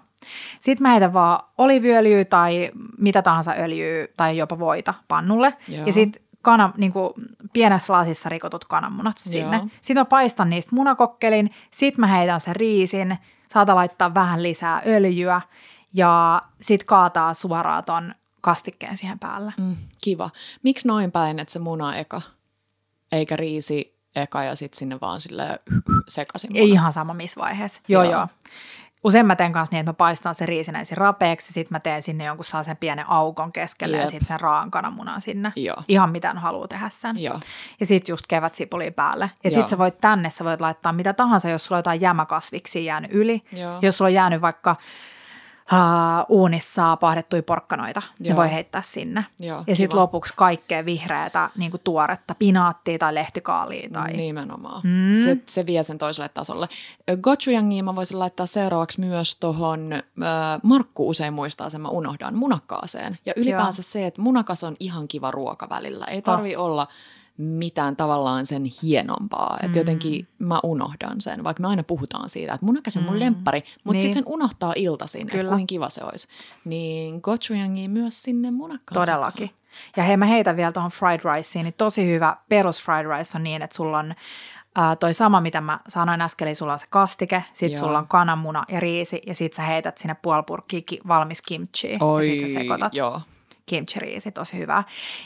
[0.59, 5.53] Sitten mä heitän vaan oliviöljyä tai mitä tahansa öljyä tai jopa voita pannulle.
[5.67, 5.85] Joo.
[5.85, 6.93] Ja sitten kana, niin
[7.53, 9.57] pienessä lasissa rikotut kananmunat sinne.
[9.57, 9.67] Joo.
[9.81, 13.17] Sitten mä paistan niistä munakokkelin, sitten mä heitän sen riisin,
[13.53, 15.41] saata laittaa vähän lisää öljyä
[15.93, 19.53] ja sitten kaataa suoraan ton kastikkeen siihen päälle.
[19.59, 20.29] Mm, kiva.
[20.63, 22.21] Miksi noin päin, että se muna eka,
[23.11, 25.59] eikä riisi eka ja sitten sinne vaan sille
[26.07, 27.81] sekaisin Ei ihan sama missä vaiheessa.
[27.87, 28.13] Joo, joo.
[28.13, 28.27] Joo.
[29.03, 32.01] Usein mä teen kanssa niin, että mä paistan sen riisin ensin rapeaksi, sitten mä teen
[32.01, 34.09] sinne jonkun sen pienen aukon keskelle ja Jep.
[34.09, 35.53] sitten sen raan kananmunan sinne.
[35.55, 35.75] Joo.
[35.87, 37.23] Ihan mitä haluaa tehdä sen.
[37.23, 37.39] Joo.
[37.79, 39.25] Ja sitten just kevätsipulia päälle.
[39.25, 39.51] Ja Joo.
[39.51, 43.11] sitten sä voit tänne, sä voit laittaa mitä tahansa, jos sulla on jotain jämäkasviksi jäänyt
[43.13, 43.41] yli.
[43.51, 43.79] Joo.
[43.81, 44.75] Jos sulla on jäänyt vaikka
[45.73, 48.37] uh, uunissa pahdettuja porkkanoita, ne Joo.
[48.37, 49.25] voi heittää sinne.
[49.39, 53.89] Joo, ja sitten lopuksi kaikkea vihreätä, niin kuin tuoretta pinaattia tai lehtikaalia.
[53.93, 54.13] Tai...
[54.13, 54.81] Nimenomaan.
[54.83, 55.13] Mm.
[55.23, 56.67] Se, se vie sen toiselle tasolle.
[57.21, 60.01] Gochujangia mä voisin laittaa seuraavaksi myös tuohon, äh,
[60.63, 63.17] Markku usein muistaa sen, mä unohdan, munakkaaseen.
[63.25, 63.83] Ja ylipäänsä Joo.
[63.83, 66.05] se, että munakas on ihan kiva ruoka välillä.
[66.05, 66.65] Ei tarvi oh.
[66.65, 66.87] olla
[67.37, 69.59] mitään tavallaan sen hienompaa.
[69.63, 73.63] Että jotenkin mä unohdan sen, vaikka me aina puhutaan siitä, että munakas on mun lemppari,
[73.83, 74.01] mutta Niin.
[74.01, 75.49] sitten sen unohtaa iltaisin, että Kyllä.
[75.49, 76.27] kuinka kiva se olisi.
[76.65, 79.05] Niin gochujangia myös sinne munakkaaseen.
[79.05, 79.51] Todellakin.
[79.97, 83.43] Ja hei, mä heitän vielä tuohon fried riceen, niin tosi hyvä perus fried rice on
[83.43, 84.15] niin, että sulla on
[84.75, 87.79] ää, toi sama, mitä mä sanoin äsken, eli sulla on se kastike, sit Joo.
[87.79, 91.97] sulla on kananmuna ja riisi, ja sit sä heität sinne puoli purkkiä ki- valmis kimchi,
[91.99, 93.21] Oi, ja sit sä sekoitat Joo.
[93.65, 94.83] Kimchi-riisi, tosi hyvä.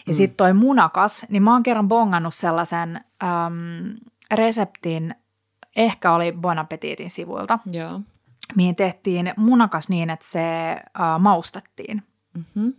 [0.08, 0.18] Ja mm.
[0.18, 3.96] sitten toi munakas, niin mä oon kerran bongannut sellaisen äm,
[4.34, 5.16] reseptin,
[5.76, 8.00] ehkä oli Bon Appetitin sivuilta, Joo.
[8.56, 12.04] mihin tehtiin munakas niin, että se äh, maustettiin.
[12.34, 12.74] Mm-hmm.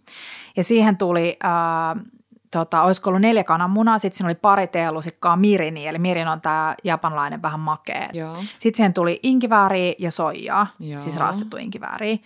[0.56, 2.04] Ja siihen tuli, äh,
[2.50, 6.74] tota, olisiko ollut neljä kananmunaa, sitten siinä oli pari teelusikkaa mirini, eli mirin on tämä
[6.84, 8.08] japanlainen vähän makea.
[8.34, 11.00] Sitten siihen tuli inkivääriä ja soijaa, Joo.
[11.00, 12.16] siis raastettu inkivääriä.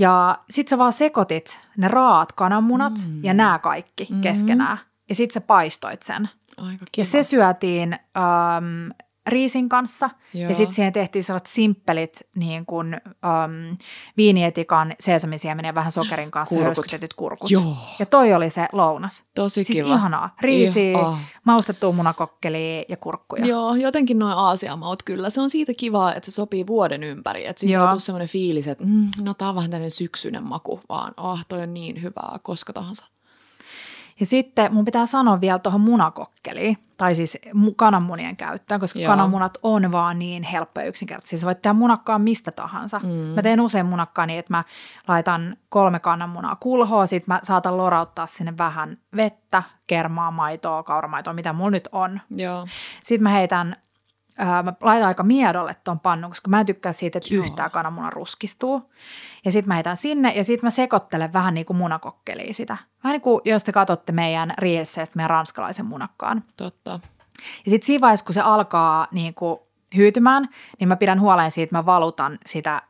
[0.00, 3.24] Ja sitten sä vaan sekoitit ne raat kananmunat mm.
[3.24, 4.20] ja nämä kaikki mm.
[4.20, 4.78] keskenään.
[5.08, 6.28] Ja sitten sä paistoit sen.
[6.56, 7.02] Aika kiva.
[7.02, 8.90] Ja se syötiin äm,
[9.28, 10.10] riisin kanssa.
[10.34, 10.48] Joo.
[10.48, 13.76] Ja sitten siihen tehtiin sellaiset simppelit niin kuin äm,
[14.16, 16.66] viinietikan, seesamisiemenen ja vähän sokerin kanssa Kurkut.
[16.76, 17.50] hörskytetyt kurkut.
[17.50, 17.76] Joo.
[17.98, 19.24] Ja toi oli se lounas.
[19.34, 19.94] Tosi Siis kiva.
[19.94, 20.34] ihanaa.
[20.40, 21.18] Riisiä, Ihan- ah.
[21.44, 23.46] maustettua munakokkelia ja kurkkuja.
[23.46, 25.30] Joo, jotenkin noin aasiamaut kyllä.
[25.30, 27.46] Se on siitä kivaa, että se sopii vuoden ympäri.
[27.46, 31.12] Että siitä tule semmoinen fiilis, että mm, no tää on vähän tämmöinen syksyinen maku, vaan
[31.16, 33.04] ah, toi on niin hyvää koska tahansa.
[34.20, 39.10] Ja sitten mun pitää sanoa vielä tuohon munakokkeliin, tai siis mu- kananmunien käyttöön, koska Joo.
[39.10, 41.38] Kananmunat on vaan niin helppoja ja yksinkertaisia.
[41.38, 42.98] Sä voit tehdä munakkaan mistä tahansa.
[42.98, 43.08] Mm.
[43.08, 44.64] Mä teen usein munakkaa niin, että mä
[45.08, 51.52] laitan kolme kananmunaa kulhoa, sit mä saatan lorauttaa sinne vähän vettä, kermaa, maitoa, kauramaitoa, mitä
[51.52, 52.20] mulla nyt on.
[52.30, 52.66] Joo.
[53.04, 53.76] Sitten mä heitän,
[54.40, 57.44] ää, mä laitan aika miedolle ton pannun, koska mä en tykkää siitä, että Joo.
[57.44, 58.90] yhtään kananmuna ruskistuu.
[59.44, 62.76] Ja sitten mä heitän sinne ja sitten mä sekoittelen vähän niin kuin munakokkeliin sitä.
[63.04, 66.44] Vähän niin kuin jos te katsotte meidän Reelsseistä meidän ranskalaisen munakkaan.
[66.56, 67.00] Totta.
[67.64, 69.60] Ja sitten siinä vaiheessa, kun se alkaa niin kuin
[69.96, 70.48] hyytymään,
[70.78, 72.82] niin mä pidän huolen siitä, että mä valutan sitä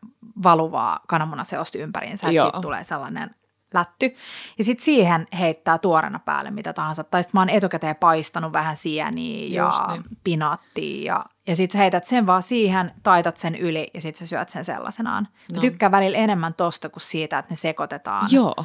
[0.43, 3.35] valuvaa kananmunaseosta ympäriinsä, että siitä tulee sellainen
[3.75, 4.17] lätty.
[4.59, 7.05] Ja sitten siihen heittää tuorena päälle mitä tahansa.
[7.05, 10.05] Tai sitten mä oon etukäteen paistanut vähän sieniä Just ja niin.
[10.25, 11.15] pinaattia.
[11.15, 14.49] Ja, ja sitten sä heität sen vaan siihen, taitat sen yli ja sitten sä syöt
[14.49, 15.29] sen sellaisenaan.
[15.53, 15.61] Mä No.
[15.61, 18.65] tykkään välillä enemmän tosta kuin siitä, että ne sekoitetaan Joo,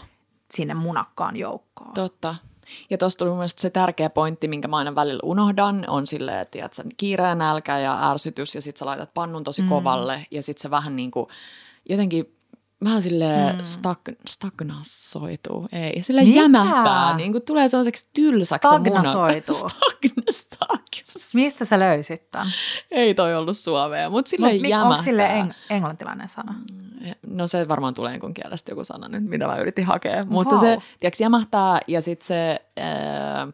[0.53, 1.93] sinne munakkaan joukkoon.
[1.93, 2.35] totta.
[2.89, 6.39] Ja tuossa tuli mun mielestä se tärkeä pointti, minkä mä aina välillä unohdan, on silleen,
[6.39, 9.69] että tiedät, sä, kiire ja nälkä ja ärsytys ja sit sä laitat pannun tosi mm.
[9.69, 11.27] kovalle ja sit se vähän niin kuin
[11.89, 12.34] jotenkin
[12.83, 13.61] vähän silleen mm.
[13.61, 16.39] stag- stagnasoituu, ei, sille Mitä?
[16.39, 18.67] jämähtää, niin kuin tulee sellaiseksi tylsäksi.
[18.67, 19.55] Stagnasoituu.
[19.69, 22.47] Stagna, stag- Mistä sä löysit tämän?
[22.91, 24.89] Ei toi ollut suomea, mutta sille Mut jämähtää.
[24.91, 26.55] Onko sille eng- englantilainen sana?
[27.27, 30.25] No se varmaan tulee jonkun kielestä joku sana nyt, mitä mä yritin hakea.
[30.25, 30.61] Mutta Vau.
[30.63, 33.47] se, tiedätkö, jämähtää ja sitten se ää,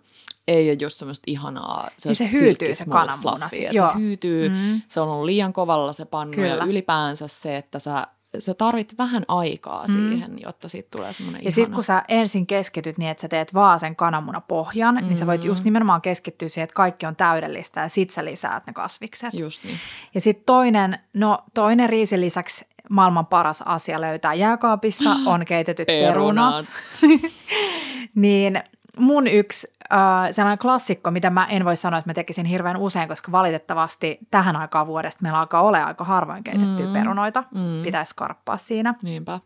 [0.48, 3.78] ei ole just semmoista ihanaa, se, Niin se hyytyy se smooth kananmuna fluffy, si- että
[3.78, 3.92] joo.
[3.94, 4.82] Se hyytyy, Mm.
[4.88, 6.66] se on ollut liian kovalla se pannu ja Kyllä.
[6.66, 8.08] ylipäänsä se, että sä,
[8.39, 11.46] sä tarvit vähän aikaa siihen, jotta siitä tulee semmoinen Mm.
[11.46, 15.02] Ja sitten kun sä ensin keskityt niin, että sä teet vaan sen kananmunapohjan, mm.
[15.02, 18.67] niin sä voit just nimenomaan keskittyä siihen, että kaikki on täydellistä ja sit sä lisäät
[18.67, 19.34] ne kasvikset.
[19.34, 19.78] Just niin.
[20.13, 26.65] Ja sitten toinen, no toinen riisin lisäksi maailman paras asia löytää jääkaapista on keitetyt perunat.
[27.02, 27.32] Perunat.
[28.15, 28.63] niin
[28.97, 29.99] mun yksi äh,
[30.32, 34.56] sellainen klassikko, mitä mä en voi sanoa, että mä tekisin hirveän usein, koska valitettavasti tähän
[34.56, 36.93] aikaan vuodesta meillä alkaa olla aika harvoin keitettyä mm.
[36.93, 37.43] perunoita.
[37.56, 37.84] Mm.
[37.84, 38.95] Pitäisi skarppaa siinä.
[39.04, 39.39] Niinpä.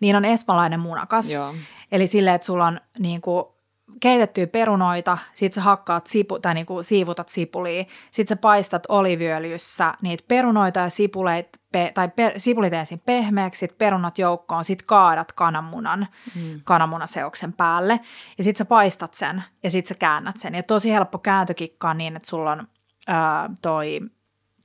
[0.00, 1.32] Niin on espanjalainen munakas.
[1.32, 1.54] Joo.
[1.92, 3.44] Eli silleen, että sulla on niin kuin,
[4.00, 9.94] keitettyjä perunoita, sit sä hakkaat sipu, tai niin kuin, siivutat sipulia, sit sä paistat oliviöljyssä
[10.02, 15.32] niitä perunoita ja sipuleit, pe, tai pe, sipulit ensin pehmeäksi, sit perunat joukkoon, sit kaadat
[15.32, 16.60] kananmunan, mm.
[16.64, 18.00] kananmunaseoksen päälle
[18.38, 20.54] ja sit sä paistat sen ja sit sä käännät sen.
[20.54, 22.66] Ja tosi helppo kääntökikka on niin, että sulla on
[23.06, 24.00] ää, toi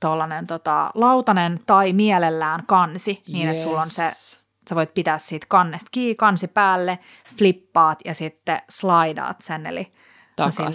[0.00, 4.45] tollanen tota, lautanen tai mielellään kansi, niin että sulla on se Yes.
[4.68, 6.98] Sä voit pitää siitä kannesta kiinni, kansi päälle,
[7.38, 9.90] flippaat ja sitten slidaat sen, eli
[10.36, 10.70] Takas no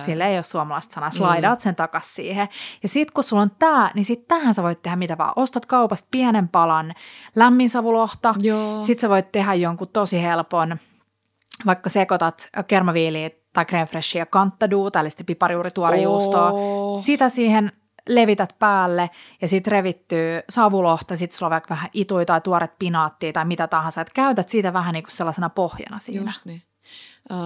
[0.00, 0.26] sillä.
[0.26, 2.48] ei ole suomalaista sanaa, slidaat sen takas siihen.
[2.82, 5.32] Ja sitten kun sulla on tää, niin sitten tähän sä voit tehdä mitä vaan.
[5.36, 6.94] Ostat kaupasta pienen palan
[7.36, 8.82] lämminsavulohta, Joo.
[8.82, 10.76] sitten sä voit tehdä jonkun tosi helpon,
[11.66, 16.98] vaikka sekoitat kermaviiliä tai creme freshia kanttaduuta, eli sitten piparijuurituorejuustoa, Oo.
[16.98, 17.72] sitä siihen
[18.08, 19.10] levität päälle
[19.42, 23.66] ja sitten revittyy savulohta, sitten sulla on vaikka vähän ituja tai tuoret pinaattia tai mitä
[23.66, 26.24] tahansa, että käytät siitä vähän niin kuin sellaisena pohjana siinä.
[26.26, 26.62] Just niin.
[27.30, 27.36] Öö,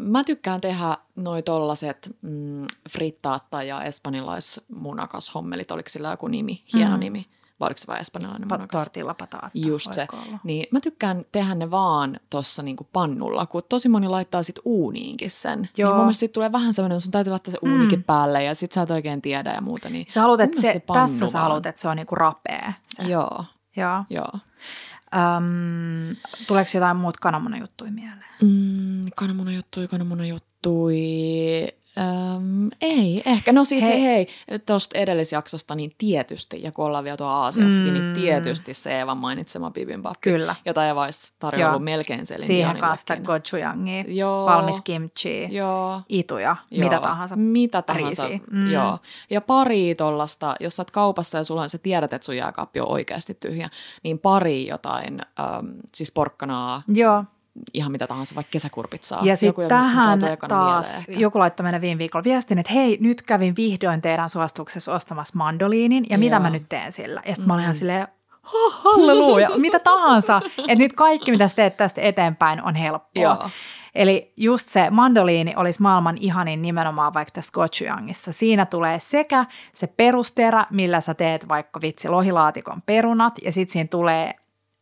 [0.00, 5.70] mä tykkään tehdä noi tollaset mm, frittaatta ja espanjalaismunakashommelit.
[5.70, 7.00] Oliko sillä joku nimi, hieno Mm.
[7.00, 7.24] nimi?
[7.60, 8.82] Vai oliko se vain espanjalainen Pa- munakas?
[8.82, 9.50] tortilla pataatta.
[9.54, 10.06] Just se.
[10.12, 10.40] ollut?
[10.44, 15.30] Niin mä tykkään tehdä ne vaan tuossa niinku pannulla, kun tosi moni laittaa sit uuniinkin
[15.30, 15.68] sen.
[15.76, 15.88] Joo.
[15.90, 17.72] Niin mun mielestä sit tulee vähän semmoinen, sun täytyy laittaa se Mm.
[17.72, 19.90] uunikin päälle ja sit sä et oikein tiedä ja muuta.
[19.90, 22.72] Niin Sä haluat, että se, pannu tässä sä haluat, että se on niinku rapea.
[22.86, 23.02] Se.
[23.02, 23.44] Joo,
[23.76, 24.04] Joo.
[24.10, 24.32] joo.
[25.14, 28.24] Öm, tuleeko jotain muut kananmunan juttuja mieleen?
[28.42, 31.04] Mm, kananmunajuttui, kananmunajuttui.
[31.98, 33.52] Öm, ei, ehkä.
[33.52, 34.26] No siis hei, hei
[34.66, 38.12] tuosta edellisjaksosta niin tietysti, ja kun ollaan vielä tuolla Aasiassakin, niin Mm.
[38.12, 40.54] niin tietysti se Eevan mainitsema bibimbap, Kyllä.
[40.64, 41.78] jota olisi tarjollut Joo.
[41.84, 44.46] melkein Selin Siihen kanssa gochujangia, Joo.
[44.46, 46.00] valmis kimchi, Joo.
[46.08, 47.36] ituja, Joo, mitä tahansa.
[47.36, 48.46] Mitä tahansa, riisiä.
[48.50, 48.70] Mm.
[48.70, 48.98] joo.
[49.30, 52.80] Ja pari tollasta, jos sä oot kaupassa ja sulla on, sä tiedät, että sun jääkaappi
[52.80, 53.70] on oikeasti tyhjä,
[54.02, 57.24] niin pari jotain, äm, siis porkkanaa, Joo,
[57.74, 59.20] ihan mitä tahansa, vaikka kesäkurpitsaa.
[59.24, 63.56] Ja sitten Joku, tähän taas joku laittoi meille viime viikolla viestin, että hei, nyt kävin
[63.56, 66.42] vihdoin teidän suosituksessa ostamassa mandoliinin ja mitä Joo.
[66.42, 67.22] mä nyt teen sillä?
[67.26, 68.08] Ja sitten mä olin ihan silleen,
[68.42, 70.40] "Ha, halleluja, mitä tahansa.
[70.58, 73.22] Että nyt kaikki, mitä sä teet tästä eteenpäin, on helppoa.
[73.22, 73.50] Joo.
[73.94, 78.32] Eli just se mandoliini olisi maailman ihanin nimenomaan vaikka tässä gochujangissa.
[78.32, 83.88] Siinä tulee sekä se perusterä, millä sä teet vaikka vitsi lohilaatikon perunat, ja sitten siinä
[83.88, 84.34] tulee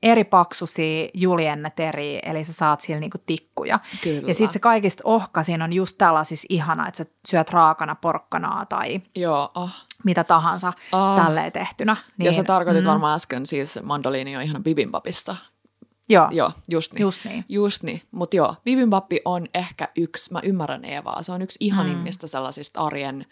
[0.03, 3.81] eri paksuisia juljenneteriä, eli sä saat sillä niinku tikkuja.
[4.03, 4.29] Kyllä.
[4.29, 8.67] Ja sitten se kaikista ohka siinä on just tällaisissa ihana, että sä syöt raakana porkkanaa
[8.67, 9.71] tai Joo, oh.
[10.05, 11.25] mitä tahansa Ah.
[11.25, 11.97] tälleen tehtynä.
[12.17, 12.89] Niin, ja sä tarkoitit mm.
[12.89, 15.37] varmaan äsken siis mandoliini on ihan bibimbapista.
[16.09, 17.03] Joo, Joo, just niin.
[17.03, 17.45] just niin.
[17.49, 22.27] Just niin, mutta joo, bibimbappi on ehkä yksi, mä ymmärrän Eevaa, se on yksi ihanimmista
[22.27, 22.29] mm.
[22.29, 23.27] sellaisista arjen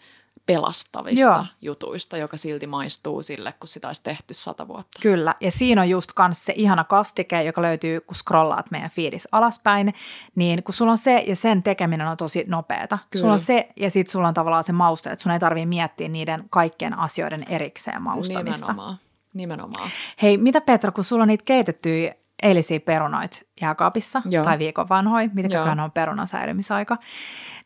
[0.53, 1.45] pelastavista Joo.
[1.61, 4.99] jutuista, joka silti maistuu sille, kun sitä olisi tehty sata vuotta.
[5.01, 9.27] Kyllä, ja siinä on just kans se ihana kastike, joka löytyy, kun scrollaat meidän feedis
[9.31, 9.93] alaspäin,
[10.35, 12.97] niin kun sulla on se ja sen tekeminen on tosi nopeeta.
[13.09, 13.21] Kyllä.
[13.21, 16.07] Sulla on se ja sitten sulla on tavallaan se mauste, että sun ei tarvitse miettiä
[16.07, 18.65] niiden kaikkien asioiden erikseen maustamista.
[18.65, 18.97] Nimenomaan,
[19.33, 19.89] nimenomaan.
[20.21, 24.43] Hei, mitä Petra, kun sulla on niitä keitettyjä eilisiä perunoita jääkaapissa Joo.
[24.43, 26.97] tai viikon vanhoja, mitäköhän on perunan säilymisaika,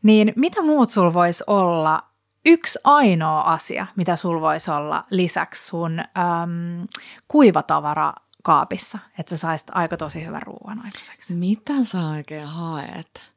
[0.04, 2.02] niin mitä muut sul voisi olla
[2.45, 6.88] yksi ainoa asia, mitä sul voisi olla lisäksi sun äm,
[7.27, 11.36] kuivatavara kaapissa, että sä saisit aika tosi hyvän ruoan aikaiseksi.
[11.36, 13.34] Mitä sä oikein haet?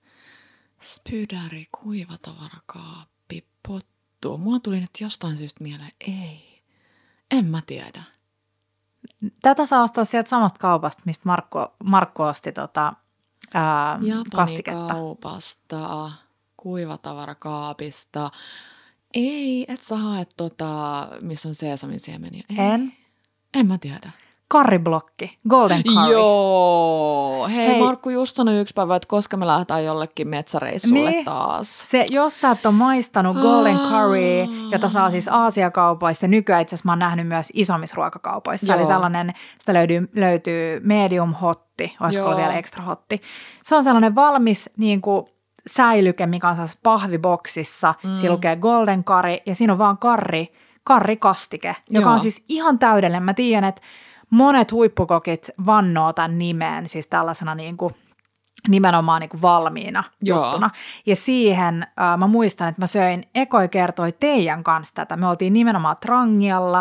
[0.80, 4.38] Spydäri, kuivatarakaappi, pottu.
[4.38, 6.62] Mulla tuli nyt jostain syystä mieleen, ei.
[7.30, 8.02] En mä tiedä.
[9.42, 12.92] Tätä saa ostaa sieltä samasta kaupasta, mistä Markku, Markku osti tota,
[13.54, 13.98] ää,
[14.36, 14.80] kastiketta.
[14.80, 16.10] Japanikaupasta,
[16.56, 18.30] kuivatavarakaapista.
[19.14, 20.68] Ei, et sä hae tota,
[21.22, 22.42] missä on seesamin siemeniä.
[22.50, 22.56] Ei.
[22.66, 22.92] En.
[23.54, 24.10] En mä tiedä.
[24.48, 26.12] Karriblokki, golden curry.
[26.12, 27.48] Joo.
[27.54, 27.80] Hei, Hei.
[27.82, 31.24] Markku just sanoi yksi päivä, että koska me lähdetään jollekin metsäreissulle Niin.
[31.24, 31.90] taas.
[31.90, 33.90] Se, jos sä et ole maistanut golden Aa.
[33.90, 38.80] curry, jota saa siis Aasiakaupoista, nykyään itse asiassa mä oon nähnyt myös isommissa ruokakaupoissa, Joo.
[38.80, 42.36] eli tällainen, sitä löytyy, löytyy medium hotti, olisiko Joo.
[42.36, 43.22] vielä extra hotti.
[43.62, 45.26] Se on sellainen valmis niin kuin,
[45.68, 48.14] säilyke, mikä on sellaisessa pahviboksissa, mm.
[48.14, 50.52] siinä lukee golden curry, ja siinä on vaan karri,
[50.84, 52.12] karrikastike, joka Joo.
[52.12, 53.22] on siis ihan täydellinen.
[53.22, 53.82] Mä tiedän, että
[54.30, 57.94] monet huippukokit vannoo tämän nimeen, siis tällaisena niin kuin,
[58.68, 60.44] nimenomaan niin kuin valmiina Joo.
[60.44, 60.70] juttuna.
[61.06, 65.16] Ja siihen äh, mä muistan, että mä söin ekoi kertoi teidän kanssa tätä.
[65.16, 66.78] Me oltiin nimenomaan Trangialla,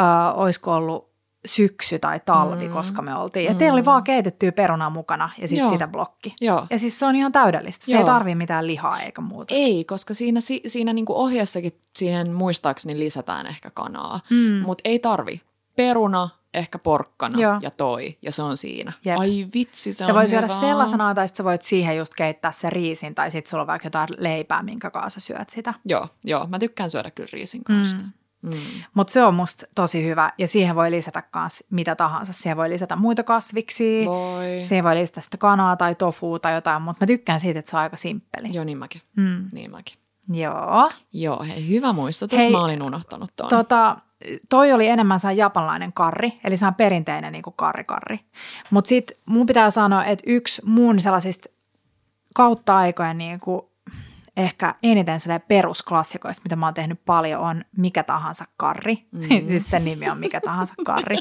[0.00, 1.11] äh, olisiko ollut
[1.46, 2.74] syksy tai talvi, mm.
[2.74, 3.44] koska me oltiin.
[3.44, 3.58] Ja mm.
[3.58, 6.34] teillä oli vaan keitettyä perunaa mukana ja sitten sitä blokki.
[6.40, 6.66] Joo.
[6.70, 7.84] Ja siis se on ihan täydellistä.
[7.84, 8.06] Se ei Joo.
[8.06, 9.54] tarvii mitään lihaa eikä muuta.
[9.54, 14.62] Ei, koska siinä, si- siinä niinku ohjeessakin siihen muistaakseni lisätään ehkä kanaa, mm.
[14.66, 15.40] mutta ei tarvi.
[15.76, 17.58] Peruna, ehkä porkkana Joo.
[17.62, 18.92] ja toi, ja se on siinä.
[19.04, 19.18] Jep.
[19.18, 22.52] Ai vitsi, se, Se on voi syödä sellaisena, tai sitten sä voit siihen just keittää
[22.52, 25.74] se riisin, tai sitten sulla on vaikka jotain leipää, minkä kanssa sä syöt sitä.
[25.84, 27.96] Joo, joo, mä tykkään syödä kyllä riisin kanssa.
[27.96, 28.12] Mm.
[28.42, 28.52] Mm.
[28.94, 32.32] Mutta se on musta tosi hyvä, ja siihen voi lisätä kans mitä tahansa.
[32.32, 34.62] Siihen voi lisätä muita kasviksia, Voi.
[34.62, 37.76] siihen voi lisätä sitä kanaa tai tofua tai jotain, mutta mä tykkään siitä, että se
[37.76, 38.48] on aika simppeli.
[38.52, 39.02] Joo, niin mäkin.
[39.16, 39.48] Mm.
[39.52, 39.94] Niin mäkin.
[40.32, 40.90] Joo.
[41.12, 42.38] Joo, hei, hyvä muistutus.
[42.38, 43.48] Hei, Mä olin unohtanut tuon.
[43.48, 43.96] Tota,
[44.48, 48.20] toi oli enemmän se japanlainen karri, eli se on perinteinen niin karri-karri.
[48.70, 51.48] Mutta sitten mun pitää sanoa, että yksi mun sellaisista
[52.34, 53.62] kautta aikojen niin kuin
[54.36, 59.06] ehkä eniten perusklassikoista, mitä mä oon tehnyt paljon, on mikä tahansa karri.
[59.12, 59.22] Mm.
[59.48, 61.16] siis sen nimi on mikä tahansa karri.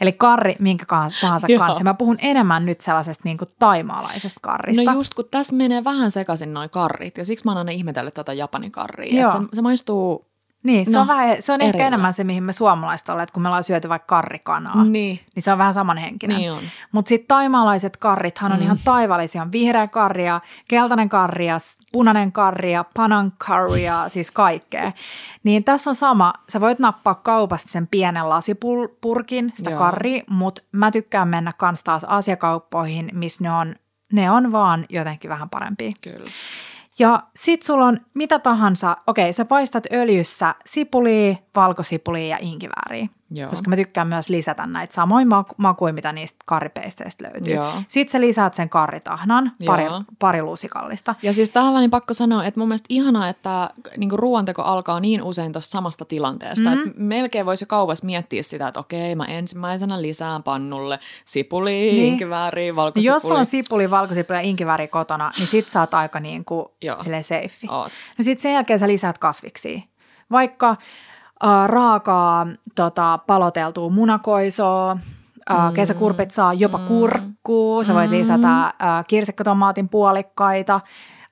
[0.00, 0.84] Eli karri minkä
[1.20, 1.84] tahansa kanssa.
[1.84, 4.92] Mä puhun enemmän nyt sellaisesta niin kuin taimaalaisesta karrista.
[4.92, 8.14] No just kun tässä menee vähän sekaisin noin karrit, ja siksi mä oon aina ihmetellyt
[8.14, 9.28] tätä Japanin karria.
[9.28, 10.31] Se, se maistuu...
[10.62, 11.86] Niin, se No, on, vähän, se on ehkä erillä.
[11.86, 14.84] enemmän se, mihin me suomalaiset olleet, kun me ollaan syöty vaikka karrikanaa.
[14.84, 15.20] Niin.
[15.34, 16.36] Niin se on vähän samanhenkinen.
[16.36, 16.54] Niin.
[16.92, 18.64] Mutta sitten taimaalaiset karrithan on mm.
[18.64, 19.42] ihan taivaallisia.
[19.42, 21.58] On vihreä karria, keltainen karria,
[21.92, 24.92] punainen karria, panan karria, siis kaikkea.
[25.44, 26.32] Niin tässä on sama.
[26.48, 29.78] Sä voit nappaa kaupasta sen pienen lasipurkin, sitä Joo.
[29.78, 33.74] karria, mutta mä tykkään mennä kans taas asiakauppoihin, missä ne on,
[34.12, 35.92] ne on vaan jotenkin vähän parempia.
[36.00, 36.30] Kyllä.
[36.98, 43.08] Ja sit sulla on mitä tahansa, okei, sä paistat öljyssä sipulia, valkosipulia ja inkivääriä.
[43.34, 43.50] Joo.
[43.50, 47.54] koska mä tykkään myös lisätä näitä samoin maku- makuja, mitä niistä karripeisteistä löytyy.
[47.54, 47.72] Joo.
[47.88, 50.02] Sitten sä lisäät sen karritahnan, pari, Joo.
[50.18, 51.14] pari lusikallista.
[51.22, 55.22] Ja siis tähän väliin pakko sanoa, että mun mielestä ihanaa, että niinku ruoanteko alkaa niin
[55.22, 56.70] usein tuosta samasta tilanteesta.
[56.70, 56.86] Mm-hmm.
[56.88, 62.04] Että melkein voisi jo kaupassa miettiä sitä, että okei, mä ensimmäisenä lisään pannulle sipuli, Niin.
[62.04, 63.14] inkivääriä, No valkosipuli.
[63.14, 66.66] jos sulla on sipuli, valkosipuli ja inkiväri kotona, niin sit sä oot aika niin kuin
[67.00, 67.48] silleen safe.
[67.68, 67.92] Oot.
[68.18, 69.80] No sitten sen jälkeen sä lisäät kasviksia.
[70.30, 70.76] Vaikka
[71.44, 74.96] äh, raakaa tota, paloteltua munakoisoa,
[75.50, 75.74] Mm.
[75.74, 78.72] kesäkurpit saa jopa kurkkuu, sä voit lisätä äh,
[79.08, 80.74] kirsikkatomaatin puolikkaita,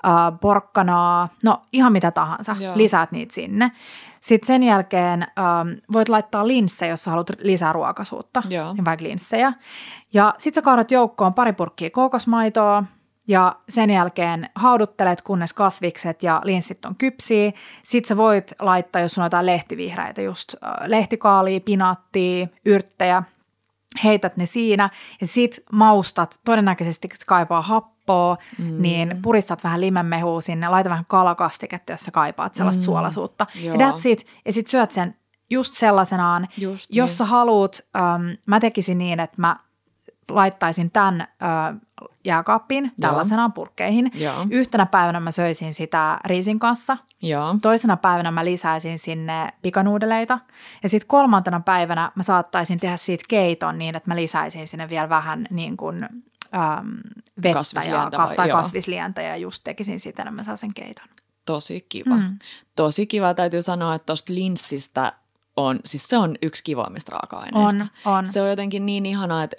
[0.06, 2.76] äh, porkkanaa, no ihan mitä tahansa, Joo.
[2.78, 3.70] lisäät niitä sinne.
[4.20, 8.72] Sitten sen jälkeen ähm, voit laittaa linssejä, jos sä haluat lisää ruokaisuutta, Joo.
[8.72, 9.52] niin vaikka linssejä.
[10.12, 12.84] Ja sitten sä kaadat joukkoon pari purkkia kookosmaitoa,
[13.28, 17.52] ja sen jälkeen hauduttelet, kunnes kasvikset ja linssit on kypsiä.
[17.82, 20.54] Sitten sä voit laittaa, jos on jotain lehtivihreitä, just
[20.86, 23.22] lehtikaalia, pinaattia, yrttejä,
[24.04, 28.82] heität ne siinä ja sit maustat, todennäköisesti se kaipaa happoa, mm.
[28.82, 32.84] niin puristat vähän limenmehua sinne, laita vähän kalakastiketta, jos sä kaipaat sellaista mm.
[32.84, 33.46] suolaisuutta.
[33.62, 33.76] Joo.
[33.76, 34.26] Ja that's it.
[34.44, 35.16] Ja sit syöt sen
[35.50, 36.48] just sellaisenaan.
[36.56, 37.16] Just jos niin.
[37.16, 39.56] sä haluut, ähm, mä tekisin niin, että mä
[40.30, 41.76] laittaisin tämän äh,
[42.24, 44.10] jääkaappiin tällaisenaan purkkeihin.
[44.14, 44.46] Joo.
[44.50, 46.96] Yhtenä päivänä mä söisin sitä riisin kanssa.
[47.22, 47.56] Joo.
[47.62, 50.38] Toisena päivänä mä lisäisin sinne pikanuudeleita.
[50.82, 55.08] Ja sitten kolmantena päivänä mä saattaisin tehdä siitä keiton niin, että mä lisäisin sinne vielä
[55.08, 56.96] vähän niin kuin äm,
[57.36, 58.58] vettä ja Kasvislientä kas, vai- tai joo.
[58.58, 61.06] kasvislientä ja just tekisin siten, että mä saan sen keiton.
[61.46, 62.14] Tosi kiva.
[62.16, 62.22] Mm.
[62.22, 62.38] Mm.
[62.76, 63.34] Tosi kiva.
[63.34, 65.12] Täytyy sanoa, että tuosta linssistä
[65.56, 67.86] on, siis se on yksi kivoimmista raaka-aineista.
[68.04, 68.26] On, on.
[68.26, 69.56] Se on jotenkin niin ihanaa, että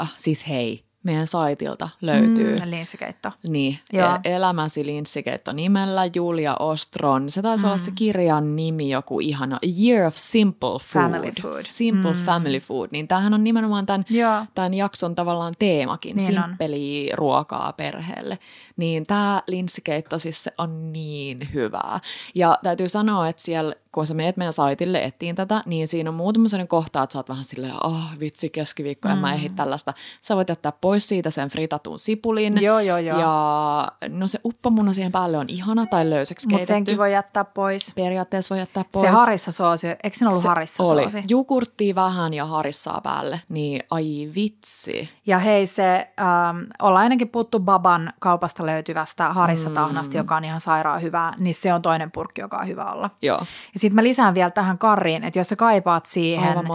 [0.00, 2.56] äh, siis hei, meidän saitilta löytyy.
[2.56, 3.32] Mm, linssikeitto.
[3.48, 4.18] Niin, Joo.
[4.24, 7.30] e- Elämäsi linssikeitto nimellä Julia Ostron.
[7.30, 7.68] Se taisi mm.
[7.68, 11.04] olla se kirjan nimi joku ihana A Year of Simple Food.
[11.04, 11.54] Family food.
[11.60, 12.18] Simple mm.
[12.18, 12.88] Family Food.
[12.92, 14.46] Niin tämähän on nimenomaan tämän, Joo.
[14.54, 16.16] tämän jakson tavallaan teemakin.
[16.16, 16.44] Niin on.
[16.48, 18.38] Simppeliä ruokaa perheelle.
[18.76, 22.00] Niin tämä linssikeitto siis se on niin hyvää.
[22.34, 26.16] Ja täytyy sanoa, että siellä kun sä meet meidän saitille etsiin tätä, niin siinä on
[26.16, 29.48] muutama sellainen kohta, että sä oot vähän silleen, ah oh, vitsi keskiviikko, en mä ehdi
[29.48, 29.94] tällaista.
[30.20, 32.62] Sä voit jättää pois siitä sen fritatun sipulin.
[32.62, 33.18] Joo, joo, joo.
[33.18, 37.92] Ja no se uppamuna siihen päälle on ihana tai löysäksi Mutta senkin voi jättää pois.
[37.94, 39.06] Periaatteessa voi jättää pois.
[39.06, 41.02] Se harissa soosi, eikö siinä ollut harissa oli.
[41.02, 41.24] soosi?
[41.28, 45.10] Jogurttia vähän ja harissaa päälle, niin ai vitsi.
[45.26, 50.18] Ja hei, se ähm, ollaan ainakin puhuttu Baban kaupasta löytyvästä harissatahnasta, mm.
[50.18, 53.10] joka on ihan sairaan hyvää, niin se on toinen purkki, joka on hyvä olla.
[53.22, 53.38] Joo,
[53.74, 56.66] Ja sitten mä lisään vielä tähän karriin, että jos sä kaipaat siihen aivan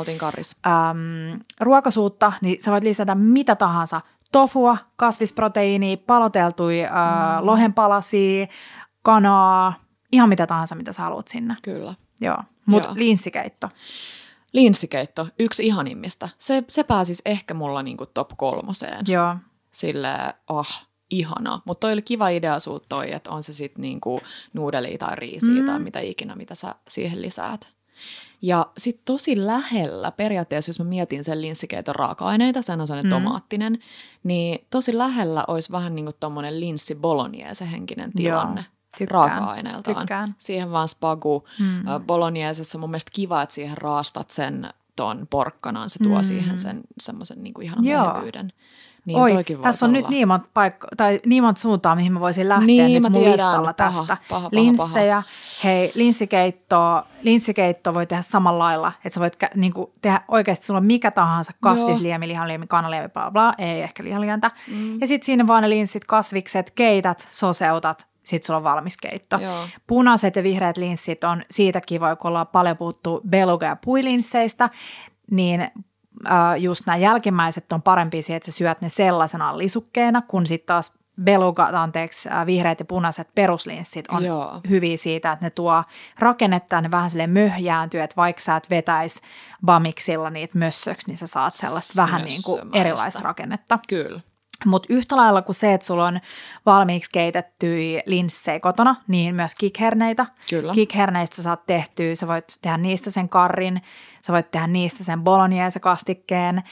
[0.65, 4.01] äm, ruokasuutta, niin sä voit lisätä mitä tahansa.
[4.35, 7.45] Tofua, kasvisproteiinia, paloteltuja äh, Mm.
[7.45, 8.47] lohenpalasia,
[9.01, 9.73] kanaa,
[10.11, 11.55] ihan mitä tahansa, mitä sä haluat sinne.
[11.61, 11.93] Kyllä.
[12.21, 13.69] Joo, mutta linssikeitto.
[14.53, 16.29] Linssikeitto, yksi ihanimmista.
[16.39, 19.05] Se, se pääsisi ehkä mulla niinku top kolmoseen.
[19.07, 19.35] Joo,
[19.71, 21.61] Sille, ah, ihana.
[21.65, 24.21] Mutta toi oli kiva idea sulta toi, että on se sitten niinku
[24.53, 25.65] nuudelia tai riisiä mm.
[25.65, 27.74] tai mitä ikinä, mitä sä siihen lisäät.
[28.45, 33.15] Ja sitten tosi lähellä, periaatteessa jos mä mietin sen linssikeiton raaka-aineita, sen on sellainen mm.
[33.15, 33.79] tomaattinen,
[34.23, 38.65] niin tosi lähellä olisi vähän niin kuin tommonen linssi bolognese henkinen tilanne.
[38.97, 39.97] tykkään, raaka-aineeltaan.
[39.97, 40.35] tykkään.
[40.37, 41.47] Siihen vaan spagu.
[41.59, 41.83] Mm.
[42.05, 46.23] Bolognesessa mun mielestä kiva, että siihen raastat sen ton porkkanan, se tuo mm.
[46.23, 48.07] siihen sen semmoisen niin ihanan Joo.
[48.07, 48.53] mehevyyden.
[49.05, 49.99] Niin Oi, tässä on olla.
[49.99, 53.09] nyt niin monta, paikka, tai niin monta suuntaa, mihin mä voisin lähteä Niin, nyt mä
[53.09, 53.33] mun tiedän.
[53.33, 54.07] listalla Paha, tästä.
[54.07, 55.23] paha, paha, Linssejä,
[55.63, 60.77] hei, linssikeitto, linssikeitto voi tehdä samalla lailla, että sä voit kä- niinku, tehdä oikeasti, sulla
[60.79, 64.51] on mikä tahansa kasvisliemi, lihanliemi, kanaliemi, bla bla, ei ehkä lihanlientä.
[64.71, 64.99] Mm.
[65.01, 69.37] Ja sitten siinä vaan ne linssit, kasvikset, keität, soseutat, sitten sulla on valmis keitto.
[69.39, 69.67] Joo.
[69.87, 74.69] Punaiset ja vihreät linssit on siitä kivoja, kun ollaan paljon puhuttu beluga- ja puilinsseistä,
[75.31, 75.67] niin
[76.25, 80.67] äh, just nämä jälkimmäiset on parempi siihen, että sä syöt ne sellaisena lisukkeena, kun sitten
[80.67, 84.61] taas beluga, anteeksi, äh, vihreät ja punaiset peruslinssit on Joo.
[84.69, 85.83] hyviä siitä, että ne tuo
[86.19, 89.21] rakennetta, ne vähän sille möhjääntyy, että vaikka sä et vetäisi
[89.65, 93.79] bamiksilla niitä mössöksi, niin sä saat sellaista vähän niin kuin erilaista rakennetta.
[93.87, 94.21] Kyllä.
[94.65, 96.19] Mutta yhtä lailla kuin se, että sulla on
[96.65, 100.25] valmiiksi keitettyjä linssejä kotona, niin myös kikherneitä.
[100.49, 100.73] Kyllä.
[100.73, 103.81] Kikherneistä sä saat tehtyä, sä voit tehdä niistä sen karrin,
[104.25, 106.63] sä voit tehdä niistä sen bolognese-kastikkeen.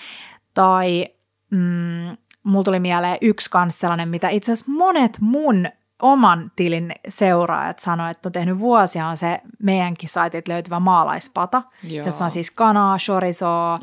[0.54, 1.08] Tai
[1.50, 5.68] mm, mulla tuli mieleen yksi kans sellainen, mitä itse asiassa monet mun
[6.02, 12.06] oman tilin seuraajat sanoi, että on tehnyt vuosia, on se meidänkin saitit löytyvä maalaispata, Joo.
[12.06, 13.80] jossa on siis kanaa, chorizoa,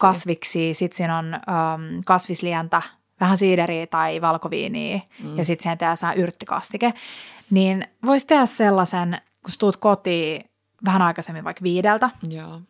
[0.00, 1.40] kasviksi, sitten siinä on äm,
[2.04, 2.82] kasvislientä,
[3.24, 5.38] vähän siideriä tai valkoviiniä mm.
[5.38, 6.94] ja sitten siihen tehdään yrttikastike.
[7.50, 10.50] Niin voisi tehdä sellaisen, kun sä tuut kotiin
[10.84, 12.60] vähän aikaisemmin vaikka viideltä, Joo.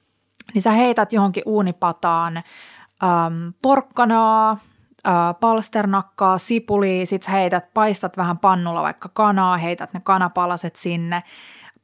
[0.54, 4.58] niin sä heität johonkin uunipataan äm, porkkanaa,
[5.06, 11.22] äh, palsternakkaa, sipulia, sit sä heität, paistat vähän pannulla vaikka kanaa, heität ne kanapalaset sinne,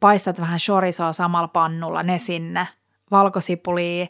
[0.00, 2.68] paistat vähän chorizoa samalla pannulla, ne sinne,
[3.10, 4.06] valkosipulia,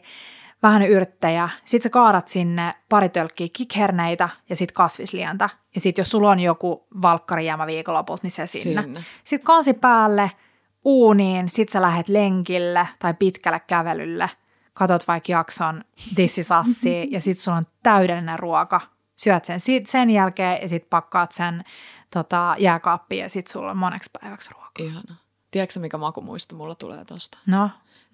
[0.63, 5.49] vähän yrttejä, sit sä kaadat sinne pari tölkkiä kikherneitä ja sit kasvislientä.
[5.75, 8.81] Ja sit jos sulla on joku valkkarijäämä viikonlopulta, niin se sinne.
[8.81, 9.03] sinne.
[9.23, 10.31] Sitten kansi päälle,
[10.85, 14.29] uuniin, sit sä lähet lenkille tai pitkälle kävelylle,
[14.73, 15.83] katot vaikka jakson
[16.15, 18.81] tissisassi ja sit sulla on täydellinen ruoka.
[19.15, 21.63] Syöt sen sit, sen jälkeen ja sit pakkaat sen
[22.13, 24.71] tota, jääkaappiin ja sit sulla on moneksi päiväksi ruokaa.
[24.79, 25.15] Ihana.
[25.51, 27.37] Tiedätkö mikä makumuisto mulla tulee tosta?
[27.45, 27.69] No.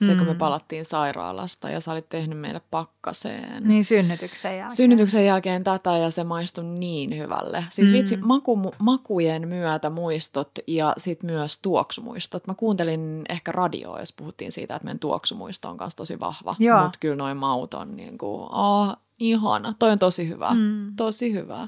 [0.05, 0.17] Se, mm.
[0.17, 0.37] kun me mm.
[0.37, 3.63] palattiin sairaalasta ja sä olit tehnyt meille pakkaseen.
[3.63, 4.75] Niin, synnytyksen jälkeen.
[4.75, 7.65] Synnytyksen jälkeen tätä ja se maistui niin hyvälle.
[7.69, 7.93] Siis mm.
[7.93, 12.47] vitsi, maku, makujen myötä muistot ja sitten myös tuoksumuistot.
[12.47, 16.53] Mä kuuntelin ehkä radioa, jos puhuttiin siitä, että meidän tuoksumuisto on myös tosi vahva.
[16.83, 19.73] Mutta kyllä noin maut on niin kuin, oh, ihana.
[19.79, 20.53] Toi on tosi hyvä.
[20.53, 20.95] Mm.
[20.95, 21.67] Tosi hyvä.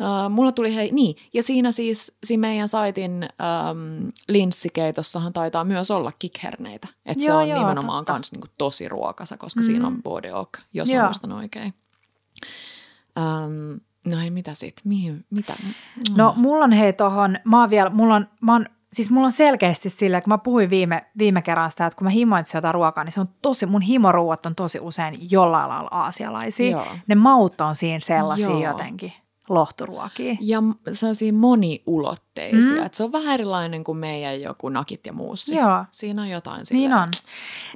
[0.00, 3.28] Uh, mulla tuli hei, niin, ja siinä siis siinä meidän saitin
[3.70, 6.88] um, linssikeitossahan taitaa myös olla kikherneitä.
[7.06, 9.64] Että se on joo, nimenomaan kans niinku tosi ruokasa, koska mm.
[9.64, 11.00] siinä on bodeok, jos joo.
[11.00, 11.74] mä muistan oikein.
[13.16, 14.80] Um, no ei, mitä sit?
[14.84, 15.54] Mihin, mitä?
[15.62, 16.16] Mm.
[16.16, 19.32] No mulla on hei tohon, mä oon vielä, mulla on, mä oon siis mulla on
[19.32, 23.04] selkeästi sillä, kun mä puhuin viime, viime kerran sitä, että kun mä himoin jotain ruokaa,
[23.04, 26.70] niin se on tosi, mun himoruuat on tosi usein jollain lailla aasialaisia.
[26.70, 26.86] Joo.
[27.06, 28.60] Ne maut on siinä sellaisia Joo.
[28.62, 29.12] jotenkin
[29.54, 30.36] lohturuokia.
[30.40, 32.76] Ja sellaisia moniulotteisia.
[32.76, 32.86] Mm.
[32.86, 35.56] Että se on vähän erilainen kuin meidän joku nakit ja muussi.
[35.56, 35.84] Joo.
[35.90, 36.90] Siinä on jotain silleen.
[36.90, 37.08] Niin on.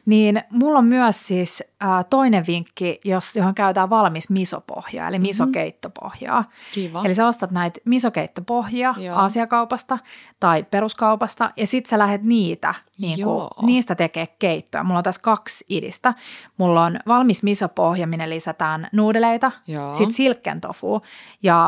[0.06, 5.26] Niin mulla on myös siis äh, toinen vinkki, jos, johon käytetään valmis misopohjaa, eli mhm.
[5.26, 6.44] misokeittopohjaa.
[6.74, 7.02] Kiva.
[7.04, 9.16] Eli sä ostat näitä misokeittopohjia Joo.
[9.18, 9.98] Aasiakaupasta
[10.40, 14.84] tai peruskaupasta, ja sit sä lähdet niitä, niin kuin, niistä tekee keittoa.
[14.84, 16.14] Mulla on tässä kaksi idistä.
[16.56, 19.52] Mulla on valmis misopohja, minne lisätään nuudeleita,
[19.92, 21.02] sitten silkken tofu,
[21.42, 21.65] ja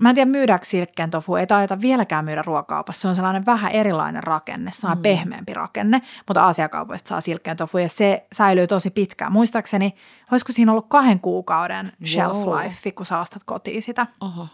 [0.00, 3.00] Mä en tiedä myydäänkö silkkeen tofu, ei taida vieläkään myydä ruokaupassa.
[3.00, 5.02] Se on sellainen vähän erilainen rakenne, se on mm.
[5.02, 9.32] pehmeämpi rakenne, mutta asiakaupoista saa silkkeen tofu ja se säilyy tosi pitkään.
[9.32, 9.94] Muistaakseni,
[10.32, 14.06] olisiko siinä ollut kahden kuukauden shelf life, kun sä ostat kotiin sitä.
[14.20, 14.48] Oho.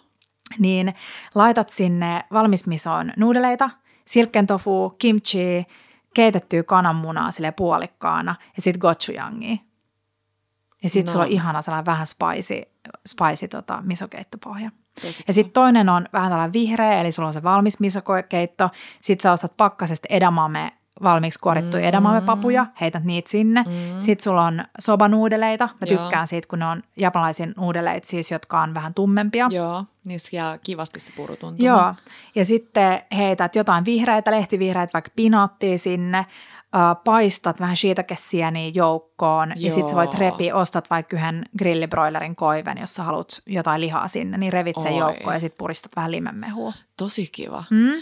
[0.58, 0.94] Niin
[1.34, 3.70] laitat sinne valmismisoon nuudeleita,
[4.04, 5.66] silkkeen tofu, kimchi,
[6.14, 9.56] keitettyä kananmunaa sille puolikkaana ja sitten gochujangia.
[10.82, 11.12] Ja sitten no.
[11.12, 12.62] sulla on ihana sellainen vähän spicy,
[13.08, 14.70] spicy tota, misokeittopohja.
[15.02, 18.70] Tosi ja sitten toinen on vähän tällainen vihreä, eli sulla on se valmis misokeitto.
[19.02, 20.72] Sitten sä ostat pakkasesta edamame
[21.02, 21.88] valmiiksi kuorittuja mm.
[21.88, 23.62] edamame-papuja, heität niitä sinne.
[23.62, 24.00] Mm.
[24.00, 25.68] Sitten sulla on sobanuudeleita.
[25.80, 26.26] Mä tykkään Joo.
[26.26, 29.46] siitä, kun ne on japanilaisia nuudeleita siis, jotka on vähän tummempia.
[29.50, 31.66] Joo, niissä jää kivasti se puru tuntuu.
[31.66, 31.94] Joo,
[32.34, 36.26] ja sitten heität jotain vihreitä, lehtivihreitä, vaikka pinaattia sinne
[37.04, 39.56] paistat vähän shiitakesieniä joukkoon Joo.
[39.58, 44.08] ja sitten sä voit repi, ostat vaikka yhden grillibroilerin koiven, jos sä haluat jotain lihaa
[44.08, 46.72] sinne, niin revit sen joukkoon ja sitten puristat vähän limenmehua.
[46.96, 47.64] Tosi kiva.
[47.70, 47.92] Mm?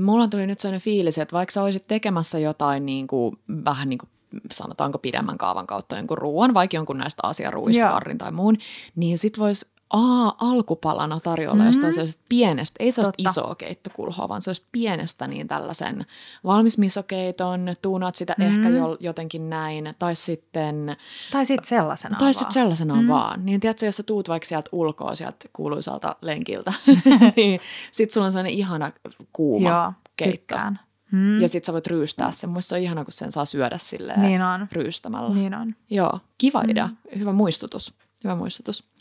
[0.00, 3.98] Mulla tuli nyt sellainen fiilis, että vaikka sä olisit tekemässä jotain niin kuin, vähän niin
[3.98, 4.08] kuin
[4.50, 8.56] sanotaanko pidemmän kaavan kautta jonkun ruoan, vaikka jonkun näistä asiaruuista, karrin tai muun,
[8.96, 11.66] niin sit voisi aa, alkupalana tarjolla mm-hmm.
[11.66, 13.30] jostain sellaisesta pienestä, ei sellaista Totta.
[13.30, 16.06] isoa keittokulhoa, vaan sellaista pienestä niin tällaisen
[16.44, 18.56] valmis misokeiton, tuunaat sitä mm-hmm.
[18.56, 20.96] ehkä jo, jotenkin näin, tai sitten...
[21.32, 23.08] Tai sitten sellaisena Tai sitten sellaisena mm-hmm.
[23.08, 23.46] vaan.
[23.46, 26.72] Niin tiedätkö, jos sä tuut vaikka sieltä ulkoa, sieltä kuuluisalta lenkiltä,
[27.36, 28.92] niin sit sulla on sellainen ihana
[29.32, 30.54] kuuma Joo, keitto.
[30.54, 30.80] Tykkään.
[31.12, 31.40] Mm.
[31.40, 32.50] Ja sit sä voit ryystää sen.
[32.50, 34.66] Mun se on ihana, kun sen saa syödä silleen niin on.
[34.72, 35.34] ryystämällä.
[35.34, 35.74] Niin on.
[35.90, 36.86] Joo, kiva idea.
[36.86, 37.18] Mm.
[37.18, 37.94] Hyvä muistutus.
[38.24, 38.93] Hyvä muistutus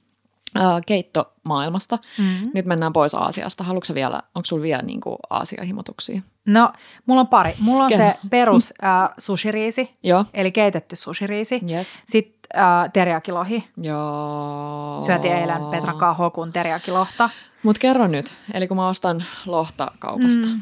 [0.57, 1.97] äh, keittomaailmasta.
[2.17, 2.51] Mm-hmm.
[2.53, 3.63] Nyt mennään pois Aasiasta.
[3.63, 6.21] Haluatko vielä, onko sulla vielä niin kuin Aasia-himotuksia?
[6.45, 6.73] No,
[7.05, 7.53] mulla on pari.
[7.59, 7.97] Mulla on Ken?
[7.97, 10.25] se perus äh, sushiriisi, Joo.
[10.33, 11.61] eli keitetty sushiriisi.
[11.69, 12.01] Yes.
[12.07, 13.67] Sitten äh, teriakilohi.
[13.77, 15.01] Joo.
[15.05, 17.29] Syötiin eilen Petran Hokun teriakilohta.
[17.63, 20.61] Mutta kerro nyt, eli kun mä ostan lohta kaupasta, mm.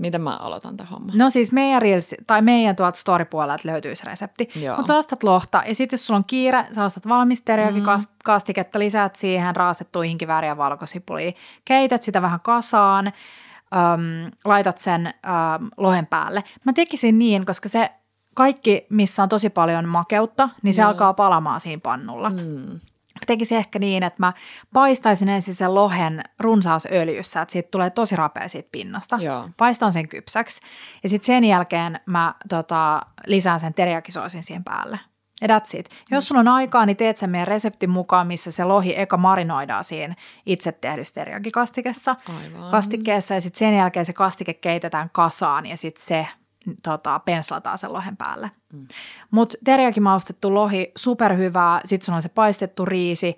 [0.00, 1.18] Miten mä aloitan tämän homman?
[1.18, 4.48] No siis meidän, Reels, tai meidän tuolta story-puolelta löytyisi resepti.
[4.76, 7.88] Mutta sä ostat lohta ja sitten jos sulla on kiire, sä ostat valmisteriakin mm.
[8.24, 11.32] kastiketta, lisäät siihen raastettua inkivääriä ja valkosipulia.
[11.64, 16.44] Keität sitä vähän kasaan, äm, laitat sen äm, lohen päälle.
[16.64, 17.90] Mä tekisin niin, koska se
[18.34, 20.88] kaikki, missä on tosi paljon makeutta, niin se Joo.
[20.88, 22.30] alkaa palamaan siinä pannulla.
[22.30, 22.80] Mm
[23.26, 24.32] tekisin ehkä niin, että mä
[24.74, 29.16] paistaisin ensin sen lohen runsaassa öljyssä, että siitä tulee tosi rapea siitä pinnasta.
[29.16, 29.48] Joo.
[29.56, 30.60] Paistan sen kypsäksi
[31.02, 35.00] ja sitten sen jälkeen mä tota, lisään sen teriyakisoosin siihen päälle.
[35.40, 35.90] Ja that's it.
[36.10, 39.84] Jos sulla on aikaa, niin teet sen meidän reseptin mukaan, missä se lohi eka marinoidaan
[39.84, 40.14] siinä
[40.46, 42.16] itse tehdyssä teriyakikastikessa.
[42.28, 42.70] Aivan.
[42.70, 46.26] Kastikkeessa ja sitten sen jälkeen se kastike keitetään kasaan ja sitten se
[46.82, 48.50] tota, penslataan sen lohen päälle.
[48.72, 48.86] Mm.
[49.30, 51.80] Mutta teriyaki maustettu lohi, superhyvää.
[51.84, 53.36] Sitten sulla on se paistettu riisi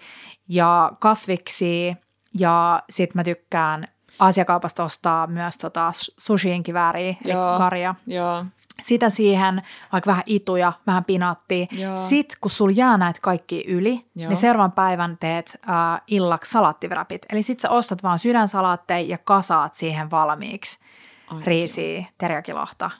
[0.48, 1.96] ja kasviksi.
[2.38, 7.94] Ja sitten mä tykkään asiakaupasta ostaa myös tota sushiin kivääriä, eli karja.
[8.06, 8.44] Joo.
[8.82, 9.62] Sitä siihen,
[9.92, 11.66] vaikka vähän ituja, vähän pinaattia.
[11.96, 14.28] Sitten kun sul jää näitä kaikki yli, Joo.
[14.28, 17.26] niin seuraavan päivän teet äh, illaksi salaattivrapit.
[17.32, 20.78] Eli sitten sä ostat vaan sydänsalaatteja ja kasaat siihen valmiiksi
[21.26, 22.90] Ai, riisiä, terjakilohta,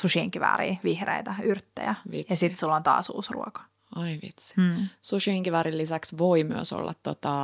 [0.00, 1.94] sushiin kivääriä, vihreitä, yrttejä.
[2.10, 2.32] Vitsi.
[2.32, 3.62] Ja sitten sulla on taas uusi ruoka.
[3.96, 4.54] Ai vitsi.
[4.56, 4.88] Hmm.
[5.00, 7.34] Sushiin kiväärin lisäksi voi myös olla, tota,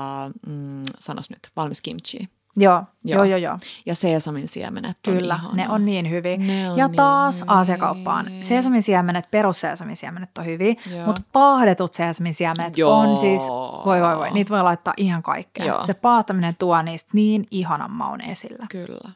[0.46, 2.28] mm, sanos nyt, valmis kimchi.
[2.56, 3.58] Joo, joo, joo, joo.
[3.86, 5.54] Ja seesamin siemenet on Kyllä, ihana.
[5.54, 6.38] ne on niin hyviä.
[6.72, 8.26] On ja taas niin asiakauppaan.
[8.40, 10.74] Seesamin siemenet, perusseesamin siemenet on hyviä,
[11.06, 12.98] mutta paahdetut seesamin siemenet joo.
[12.98, 13.42] on siis,
[13.84, 15.66] voi voi voi, niitä voi laittaa ihan kaikkea.
[15.66, 15.86] Joo.
[15.86, 18.66] Se paahtaminen tuo niistä niin ihanan maun esillä.
[18.70, 19.10] Kyllä.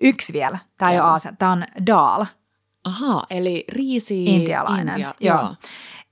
[0.00, 2.24] Yksi vielä, tämä ei ole Aasia, tämä on dal.
[2.86, 4.24] Aha, eli riisi.
[4.24, 5.40] Intialainen, Intia, joo.
[5.40, 5.54] joo.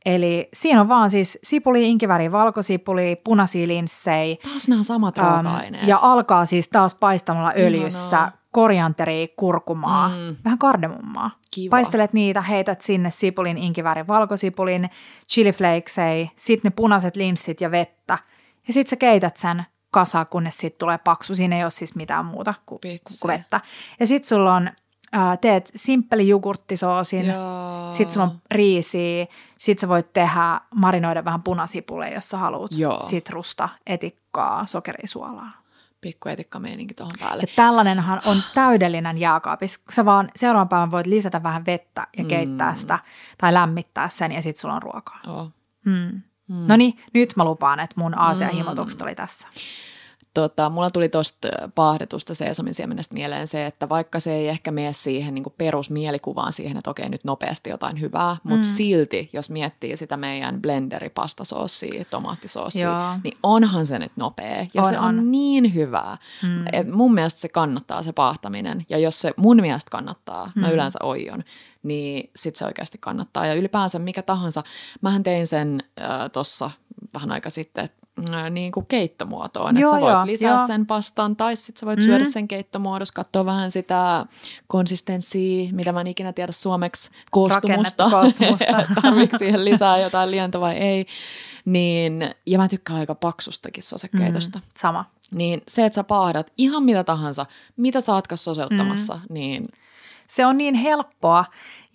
[0.06, 4.36] Eli siinä on vaan siis sipuli, inkiväri, valkosipuli, punaisia linssejä.
[4.42, 5.88] Taas nämä samat raaka-aineet.
[5.88, 8.38] Ja alkaa siis taas paistamalla öljyssä Ihanaa.
[8.50, 10.36] korianteri, kurkumaa, mm.
[10.44, 11.30] vähän kardemummaa.
[11.54, 11.70] Kiva.
[11.70, 14.90] Paistelet niitä, heität sinne sipulin, inkivärin, valkosipulin,
[15.32, 18.18] chiliflakesei, sitten ne punaiset linssit ja vettä.
[18.66, 21.34] Ja sitten sä keität sen kasa, kunnes siitä tulee paksu.
[21.34, 23.60] Siinä ei ole siis mitään muuta kuin, kuin vettä.
[24.00, 24.70] Ja sitten sulla on
[25.16, 27.26] äh, teet simppeli jogurttisoosin,
[27.90, 29.26] sitten sulla on riisiä,
[29.58, 33.02] sitten sä voit tehdä, marinoida vähän punasipuleja, jos sä haluat, Joo.
[33.02, 35.50] sitrusta, etikkaa, sokerisuolaa.
[36.00, 37.42] Pikku etikkameininki tuohon päälle.
[37.42, 39.80] Ja tällainenhan on täydellinen jääkaapis.
[39.90, 42.76] Sä vaan seuraavan päivän voit lisätä vähän vettä ja keittää mm.
[42.76, 42.98] sitä
[43.38, 45.20] tai lämmittää sen ja sitten sulla on ruokaa.
[45.26, 45.50] Oh.
[45.84, 46.22] Mm.
[46.48, 46.64] Mm.
[46.68, 49.04] No niin, nyt mä lupaan, että mun Aasia-himotukset mm.
[49.04, 49.48] oli tässä.
[50.34, 54.92] Tota, mulla tuli tuosta paahdetusta seesamin siemenestä mieleen se, että vaikka se ei ehkä mene
[54.92, 58.50] siihen niin perusmielikuvaan siihen, että okei nyt nopeasti jotain hyvää, mm.
[58.50, 63.18] mutta silti jos miettii sitä meidän blenderipastasoosia, tomaattisoosia, Joo.
[63.24, 66.18] niin onhan se nyt nopea ja on, se on, on niin hyvää.
[66.42, 66.64] Mm.
[66.72, 70.60] Et mun mielestä se kannattaa se paahtaminen ja jos se mun mielestä kannattaa, mm.
[70.60, 71.44] mä yleensä oion,
[71.82, 73.46] niin sit se oikeasti kannattaa.
[73.46, 74.62] Ja ylipäänsä mikä tahansa,
[75.00, 76.70] mähän tein sen äh, tuossa
[77.14, 78.03] vähän aika sitten, että
[78.50, 79.76] niin kuin keittomuotoon.
[79.76, 80.66] Joo, että sä voit joo, lisää joo.
[80.66, 82.02] sen pastan tai sitten sä voit mm.
[82.02, 84.26] syödä sen keittomuodossa, katsoa vähän sitä
[84.66, 88.10] konsistenssia, mitä mä en ikinä tiedä suomeksi, koostumusta.
[88.10, 88.86] koostumusta.
[89.02, 91.06] Tarvitsetko siihen lisää jotain lientä vai ei.
[91.64, 94.58] Niin, ja mä tykkään aika paksustakin sosekeitosta.
[94.58, 95.04] Mm, sama.
[95.30, 97.46] Niin se, että sä paahdat ihan mitä tahansa,
[97.76, 99.34] mitä sä ootkaan soseuttamassa, mm.
[99.34, 99.68] niin...
[100.28, 101.44] Se on niin helppoa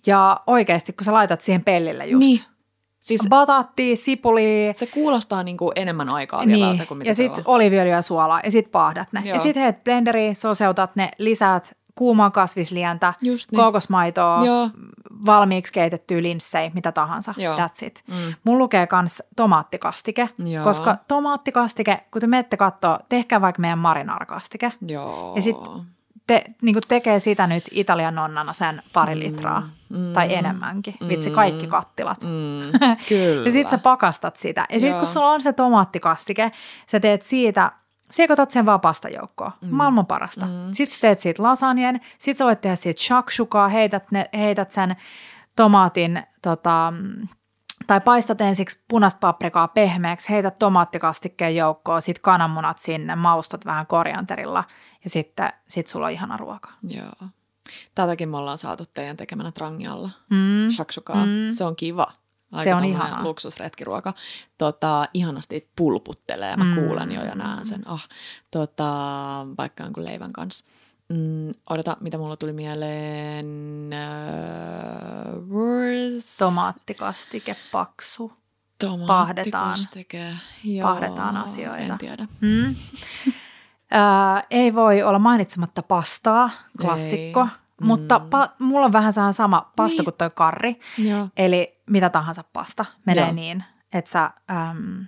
[0.06, 2.26] ja oikeasti, kun sä laitat siihen pellille just.
[2.26, 2.40] Niin
[3.00, 4.70] Siis bataatti, sipuli.
[4.72, 6.86] Se kuulostaa niinku enemmän aikaa niin.
[6.88, 9.22] kuin mitä Ja sitten oliiviöljyä ja suolaa ja sitten paahdat ne.
[9.24, 9.34] Joo.
[9.34, 13.56] Ja sitten heet blenderi, soseutat ne, lisäät kuumaa kasvislientä, Just niin.
[13.56, 14.70] kookosmaitoa, Joo.
[15.26, 17.34] valmiiksi keitettyä linssejä, mitä tahansa.
[17.36, 17.56] Joo.
[17.56, 18.02] That's it.
[18.08, 18.34] Mm.
[18.44, 20.64] Mun lukee myös tomaattikastike, Joo.
[20.64, 24.72] koska tomaattikastike, kun te menette katsoa, tehkää vaikka meidän marinarkastike.
[24.88, 25.32] Joo.
[25.36, 25.70] Ja sitten
[26.30, 29.20] te, niin tekee sitä nyt Italian nonnana sen pari mm.
[29.20, 30.94] litraa mm, tai enemmänkin.
[31.00, 32.20] Mm, Vitsi, kaikki kattilat.
[32.22, 32.78] Mm,
[33.08, 33.46] kyllä.
[33.46, 34.66] ja sitten sä pakastat sitä.
[34.72, 36.52] Ja sitten kun sulla on se tomaattikastike,
[36.86, 37.72] sä teet siitä,
[38.10, 39.52] sekoitat sen vapaasta joukkoon.
[39.60, 39.68] Mm.
[39.74, 40.46] Maailman parasta.
[40.46, 40.52] Mm.
[40.72, 44.96] Sitten sä teet siitä lasanjen, sitten sä voit tehdä siitä shakshukaa, heität, ne, heität sen
[45.56, 46.92] tomaatin tota,
[47.86, 54.64] tai paistat ensiksi punaista paprikaa pehmeäksi, heität tomaattikastikkeen joukkoon, sitten kananmunat sinne, maustat vähän korianterilla
[55.04, 56.70] ja sitten sit sulla on ihana ruoka.
[56.82, 57.28] Joo.
[57.94, 60.10] Tätäkin me ollaan saatu teidän tekemänä trangialla.
[60.30, 60.70] Mm.
[60.70, 61.26] Shakshukaa.
[61.26, 61.50] Mm.
[61.50, 62.12] Se on kiva.
[62.52, 63.22] Aika se on ihana.
[63.22, 64.14] luksusretkiruoka.
[64.58, 66.56] Tota, ihanasti pulputtelee.
[66.56, 66.74] Mä mm.
[66.74, 67.88] kuulen jo ja näen sen.
[67.88, 68.08] Oh,
[68.50, 68.86] tota,
[69.58, 70.64] vaikka jonkun leivän kanssa.
[71.08, 73.46] Mm, odota, mitä mulla tuli mieleen.
[75.34, 75.50] Uh,
[76.38, 78.32] Tomaattikastike paksu.
[78.78, 80.34] Tomaattikastike.
[80.64, 81.78] Joo, pahdetaan asioita.
[81.78, 82.28] En tiedä.
[82.40, 82.74] Mm.
[83.94, 87.40] Uh, ei voi olla mainitsematta pastaa, klassikko.
[87.40, 87.60] Ei.
[87.82, 88.24] Mutta mm.
[88.24, 90.04] pa- mulla on vähän sama pasta niin.
[90.04, 90.80] kuin toi karri.
[90.98, 91.28] Joo.
[91.36, 93.32] Eli mitä tahansa pasta menee Joo.
[93.32, 95.06] niin, että sä äm,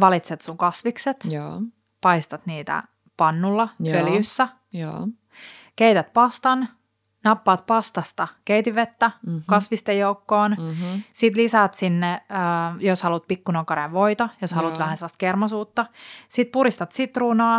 [0.00, 1.62] valitset sun kasvikset, Joo.
[2.00, 2.82] paistat niitä
[3.16, 3.96] pannulla, Joo.
[3.96, 5.08] öljyssä, Joo.
[5.76, 6.68] keität pastan,
[7.26, 9.42] nappaat pastasta keitivettä mm-hmm.
[9.46, 10.56] kasvisten joukkoon.
[10.58, 11.02] Mm-hmm.
[11.12, 14.56] Sitten lisäät sinne, äh, jos haluat pikkunonkareen voita, jos Joo.
[14.56, 15.86] haluat vähän sellaista kermasuutta.
[16.28, 17.58] Sitten puristat sitruunaa,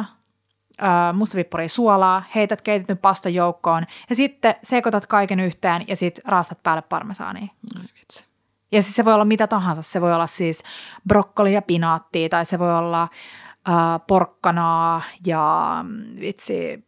[0.83, 6.63] äh, mustavippuria suolaa, heität keitetyn pastan joukkoon ja sitten sekoitat kaiken yhteen ja sitten raastat
[6.63, 7.47] päälle parmesaania.
[7.75, 8.27] Ai vitsi.
[8.71, 9.81] Ja siis se voi olla mitä tahansa.
[9.81, 10.63] Se voi olla siis
[11.07, 13.75] brokkoli ja pinaattia tai se voi olla äh,
[14.07, 16.87] porkkanaa ja mm, vitsi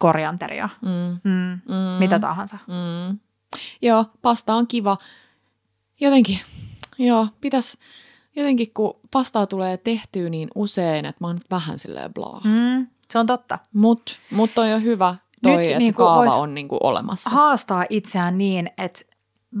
[0.00, 1.30] korianteria, Mm.
[1.30, 1.60] mm.
[1.68, 1.98] Mm.
[1.98, 2.58] mitä tahansa.
[2.66, 3.18] Mm.
[3.82, 4.98] Joo, pasta on kiva.
[6.00, 6.38] Jotenkin,
[6.98, 7.78] joo, pitäisi,
[8.36, 12.40] jotenkin kun pastaa tulee tehtyä niin usein, että mä oon nyt vähän silleen blaa.
[12.44, 12.86] Mm.
[13.08, 13.58] Se on totta.
[13.74, 17.30] Mut, mut on jo hyvä toi, Nyt että niinku se kaava vois- on niinku olemassa.
[17.30, 19.00] Haastaa itseään niin, että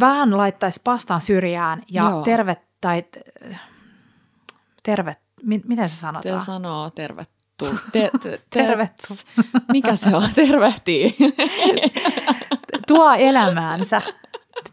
[0.00, 2.22] vähän laittaisi pastan syrjään ja Joo.
[2.22, 3.04] terve, tai
[4.82, 6.40] terve, mi, miten se Te sanotaan?
[6.40, 6.90] sanoo
[7.64, 7.78] tervetu.
[7.92, 9.14] Te, te, Tervetu.
[9.72, 10.28] Mikä se on?
[10.34, 11.16] Tervehtii.
[12.86, 14.02] tuo elämäänsä,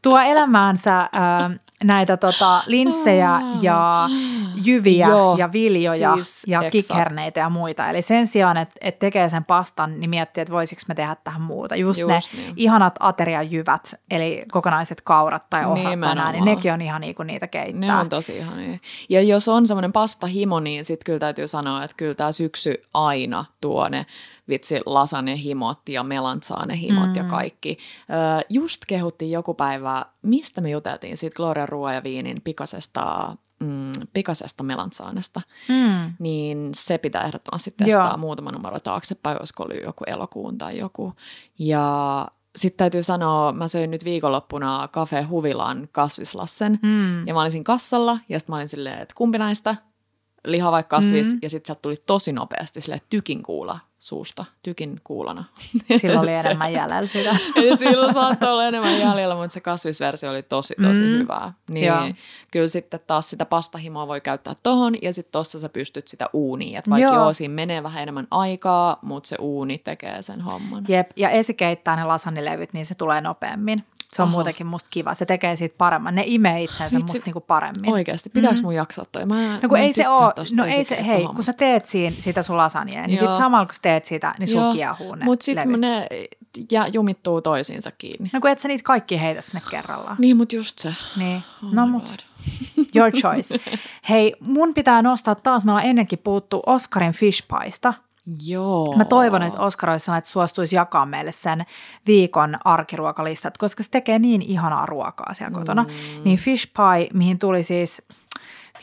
[0.02, 1.52] tuo elämäänsä ää,
[1.84, 4.10] näitä tota, linssejä ja
[4.66, 6.72] jyviä Joo, ja viljoja siis ja exakt.
[6.72, 7.90] kikherneitä ja muita.
[7.90, 11.42] Eli sen sijaan, että, että tekee sen pastan, niin miettii, että voisiko me tehdä tähän
[11.42, 11.76] muuta.
[11.76, 12.54] Just, Just ne niin.
[12.56, 17.48] ihanat ateriajyvät, eli kokonaiset kaurat tai ohrat tai niin nekin on ihan niin kuin niitä
[17.48, 17.80] keittää.
[17.80, 18.78] Ne on tosi ihania.
[19.10, 23.46] Ja jos on semmoinen pastahimo, niin sitten kyllä täytyy sanoa, että kyllä tämä syksy aina
[23.62, 24.06] tuo ne
[24.50, 27.16] vitsi lasagne-himot ja melansaane-himot mm.
[27.16, 27.78] ja kaikki.
[28.10, 33.92] Ö, just kehuttiin joku päivä, mistä me juteltiin siitä Gloria Ruoa ja Viinin pikasesta, mm,
[34.14, 35.42] pikasesta melansaanesta.
[35.70, 36.14] Mm.
[36.20, 38.18] Niin se pitää ehdottomasti testaa Joo.
[38.18, 41.14] muutama numero taaksepäin, olisiko ollut joku elokuun tai joku.
[41.60, 46.80] Ja sitten täytyy sanoa, mä söin nyt viikonloppuna Cafe Huvilan kasvislassen.
[46.82, 47.28] Mm.
[47.28, 49.76] Ja mä olisin kassalla ja sitten mä olin silleen, että kumpi näistä?
[50.46, 51.34] Liha vai kasvis?
[51.34, 51.40] Mm.
[51.42, 55.44] Ja sitten sieltä tuli tosi nopeasti silleen tykin kuula suusta, tykin kuulana.
[56.02, 57.30] Silloin oli enemmän jäljellä sitä.
[57.70, 61.08] ja silloin saattoi olla enemmän jäljellä, mutta se kasvisversio oli tosi, tosi Mm.
[61.08, 61.18] mm.
[61.20, 61.54] hyvää.
[61.70, 62.00] Niin Joo.
[62.52, 66.78] kyllä sitten taas sitä pastahimoa voi käyttää tohon, ja sitten tossa sä pystyt sitä uuniin.
[66.78, 67.16] Että vaikka Joo.
[67.16, 67.24] joo.
[67.24, 70.86] joo, siinä menee vähän enemmän aikaa, mutta se uuni tekee sen homman.
[70.88, 73.84] Jep, ja esikeittää ne lasannilevyt, niin se tulee nopeammin.
[74.08, 74.32] Se on Aha.
[74.36, 75.14] muutenkin musta kiva.
[75.14, 76.16] Se tekee siitä paremman.
[76.16, 77.14] Ne imee itsensä Vitsi.
[77.14, 77.92] musta niinku paremmin.
[77.92, 79.26] Oikeasti, pitääkö mun jaksaa toi?
[79.26, 82.16] Mä, No kun mä ei se oo, no ei se, hei, kun sä teet siinä,
[82.20, 85.44] sitä sun lasagnea, niin sit samalla kun sä teet sitä, niin sun kiehuu ne Mutta
[85.44, 85.82] sitten levyt.
[85.82, 86.08] ne
[86.72, 88.30] ja jumittuu toisiinsa kiinni.
[88.34, 90.16] No kun et sä niitä kaikki heitä sinne kerrallaan.
[90.20, 90.96] Niin, mutta just se.
[91.18, 92.20] Niin, Oh no mut, God.
[92.96, 93.56] your choice.
[94.10, 97.94] Hei, mun pitää nostaa taas, me ollaan ennenkin puhuttu Oscarin fish pieista.
[98.46, 98.96] Joo.
[98.98, 101.66] Mä toivon, että Oskar olisi sanonut, että suostuisi jakaa meille sen
[102.08, 105.84] viikon arkiruokalistat, koska se tekee niin ihanaa ruokaa siellä kotona.
[105.84, 106.24] Mm.
[106.24, 108.02] Niin fish pie, mihin tuli siis,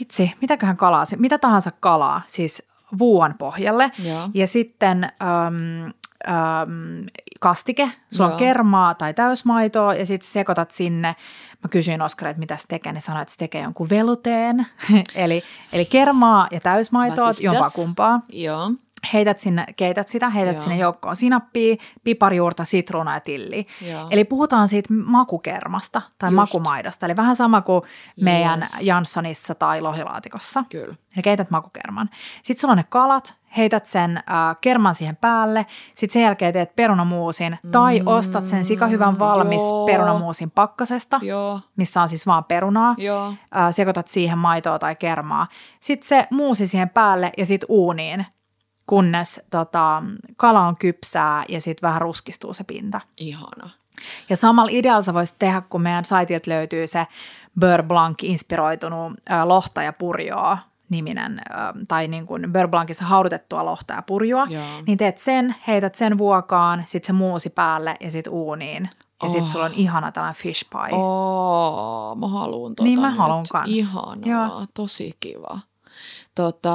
[0.00, 2.62] vitsi, mitäköhän kalaa, mitä tahansa kalaa, siis
[2.98, 3.90] vuon pohjalle.
[3.98, 4.30] Joo.
[4.34, 5.84] Ja sitten äm,
[6.28, 7.06] äm,
[7.40, 11.16] kastike, sulla on kermaa tai täysmaitoa ja sitten sekoitat sinne.
[11.62, 14.66] Mä kysyin Oskarilta, että mitä se tekee, niin sanoi, että se tekee jonkun veluteen.
[15.14, 15.42] eli,
[15.72, 17.54] eli kermaa ja täysmaitoa, Vasistas.
[17.54, 18.70] jompaa kumpaa Joo.
[19.12, 20.62] Heität sinne, keität sitä, heität Joo.
[20.62, 23.64] sinne joukkoon sinappia, piparjuurta, sitruunaa ja tilliä.
[23.90, 24.06] Joo.
[24.10, 26.36] Eli puhutaan siitä makukermasta tai Just.
[26.36, 27.82] makumaidosta, eli vähän sama kuin
[28.20, 28.82] meidän Yes.
[28.82, 30.64] Janssonissa tai lohilaatikossa.
[30.70, 30.94] Kyllä.
[31.14, 32.10] Eli keität makukerman.
[32.42, 34.24] Sitten sulla on ne kalat, heität sen äh,
[34.60, 39.86] kerman siihen päälle, sitten sen jälkeen teet perunamuusin tai ostat sen sikahyvän valmis Mm, joo.
[39.86, 41.60] perunamuusin pakkasesta, Joo.
[41.76, 43.26] missä on siis vaan perunaa Joo.
[43.28, 43.34] äh,
[43.70, 45.46] sekoitat siihen maitoa tai kermaa.
[45.80, 48.26] Sitten se muusi siihen päälle ja sitten uuniin,
[48.86, 50.02] kunnes tota,
[50.36, 53.00] kala on kypsää ja sitten vähän ruskistuu se pinta.
[53.16, 53.70] Ihana.
[54.28, 57.06] Ja samalla idealla sä voisit tehdä, kun meidän saitilta löytyy se
[57.60, 60.58] Beurre Blanc-inspiroitunut äh, lohta ja purjoa
[60.88, 61.56] niminen, äh,
[61.88, 64.64] tai niin kuin Beurre Blancissa haudutettua lohta ja purjoa, Joo.
[64.86, 68.88] niin teet sen, heität sen vuokaan, sitten se muusi päälle ja sitten uuniin.
[69.22, 69.48] Ja sitten Oh.
[69.48, 70.98] sulla on ihana tällainen fish pie.
[70.98, 73.68] Oo, mä haluun tota Niin mä haluun kans.
[73.68, 74.16] Ihanaa,
[74.48, 74.66] Joo.
[74.74, 75.58] tosi kiva.
[76.34, 76.74] Tota,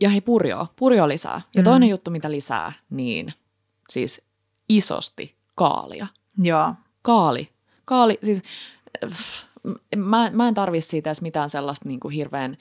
[0.00, 1.40] ja hei purjo, purjo lisää.
[1.54, 1.64] Ja Mm.
[1.64, 3.32] toinen juttu, mitä lisää, niin
[3.88, 4.22] siis
[4.68, 6.06] isosti kaalia.
[6.42, 6.74] Joo.
[7.02, 7.48] Kaali.
[7.84, 8.42] Kaali, siis
[9.06, 9.44] pff,
[9.96, 12.56] mä, mä en tarvi siitä edes mitään sellaista niin kuin hirveän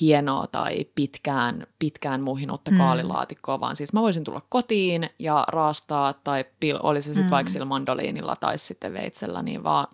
[0.00, 2.76] hienoa tai pitkään, pitkään muhinutta Mm.
[2.78, 7.30] kaalilaatikkoa, vaan siis mä voisin tulla kotiin ja raastaa, tai pil, oli se sitten Mm.
[7.30, 9.86] vaikka sillä mandoliinilla tai sitten veitsellä, niin vaan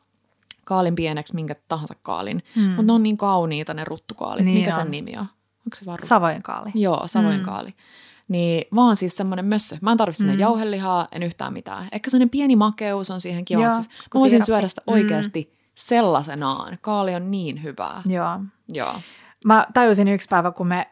[0.64, 2.42] kaalin pieneksi minkä tahansa kaalin.
[2.56, 2.62] Mm.
[2.62, 4.44] Mutta ne on niin kauniita ne ruttukaalit.
[4.44, 4.74] Niin Mikä on.
[4.82, 5.26] sen nimi on?
[5.66, 6.06] Onko se ruttu?
[6.06, 6.70] Savojen kaali.
[6.74, 7.44] Joo, Savoin Mm.
[7.44, 7.74] kaali.
[8.28, 9.76] Niin vaan siis semmoinen mössö.
[9.82, 10.36] Mä en tarvi sinne Mm.
[10.36, 10.40] mm.
[10.40, 11.88] jauhelihaa, en yhtään mitään.
[11.92, 13.62] Ehkä sellainen pieni makeus on siihen kiva.
[13.62, 14.46] Joo, siis mä voisin siirappi.
[14.46, 14.92] syödä sitä Mm.
[14.92, 16.78] oikeasti sellaisenaan.
[16.80, 18.02] Kaali on niin hyvää.
[18.06, 18.40] Joo.
[18.74, 18.94] Joo.
[19.46, 20.86] Mä tajusin yksi päivä, kun me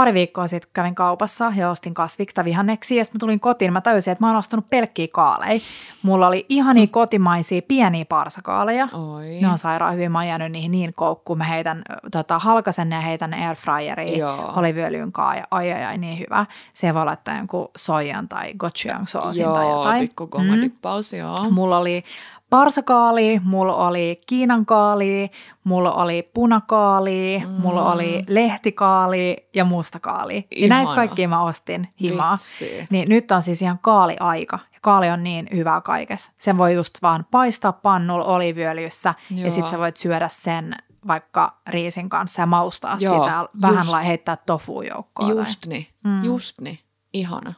[0.00, 3.72] pari viikkoa sitten kun kävin kaupassa ja ostin kasviksta vihanneksi ja sitten mä tulin kotiin,
[3.72, 5.60] mä tajusin, että mä oon ostanut pelkkiä kaaleja.
[6.02, 8.88] Mulla oli ihania kotimaisia pieniä parsakaaleja.
[8.92, 9.38] Oi.
[9.40, 11.38] Ne on sairaan hyvin, mä oon jäänyt niihin niin koukkuun.
[11.38, 11.82] Mä heitän,
[12.12, 14.52] tota, halkasen ne ja heitän airfryeriin Joo.
[14.56, 16.46] oliviöljyn kaa ja ai ai ai niin hyvä.
[16.72, 20.00] Se voi laittaa jonkun soijan tai gochujang soosin tai Joo, jotain.
[20.00, 21.50] pikku gomadippaus, joo.
[21.50, 22.04] Mulla oli
[22.50, 25.30] parsakaali, mulla oli kiinankaali,
[25.64, 27.52] mulla oli punakaali, mm.
[27.52, 30.46] mulla oli lehtikaali ja mustakaali.
[30.56, 32.32] Ja näitä kaikkia mä ostin himaa.
[32.32, 32.86] Vitsi.
[32.90, 34.58] Niin nyt on siis ihan kaali-aika.
[34.72, 36.32] Ja kaali on niin hyvää kaikessa.
[36.38, 39.44] Sen voi just vaan paistaa pannulla oliiviöljyssä Joo.
[39.44, 40.76] ja sitten sä voit syödä sen
[41.06, 43.48] vaikka riisin kanssa ja maustaa Joo, sitä.
[43.62, 44.04] Vähän just.
[44.04, 45.30] heittää tofu joukkoon.
[45.30, 46.24] Just niin, mm.
[46.24, 46.78] just niin.
[47.12, 47.54] Ihana.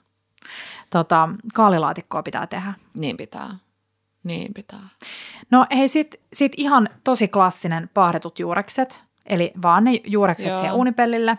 [0.91, 2.75] Tota, kaalilaatikkoa pitää tehdä.
[2.95, 3.57] Niin pitää.
[4.25, 4.89] Niin pitää.
[5.51, 10.57] No hei, sit, sit ihan tosi klassinen paahdetut juurekset, eli vaan ne juurekset Joo.
[10.57, 11.39] siihen uunipellille.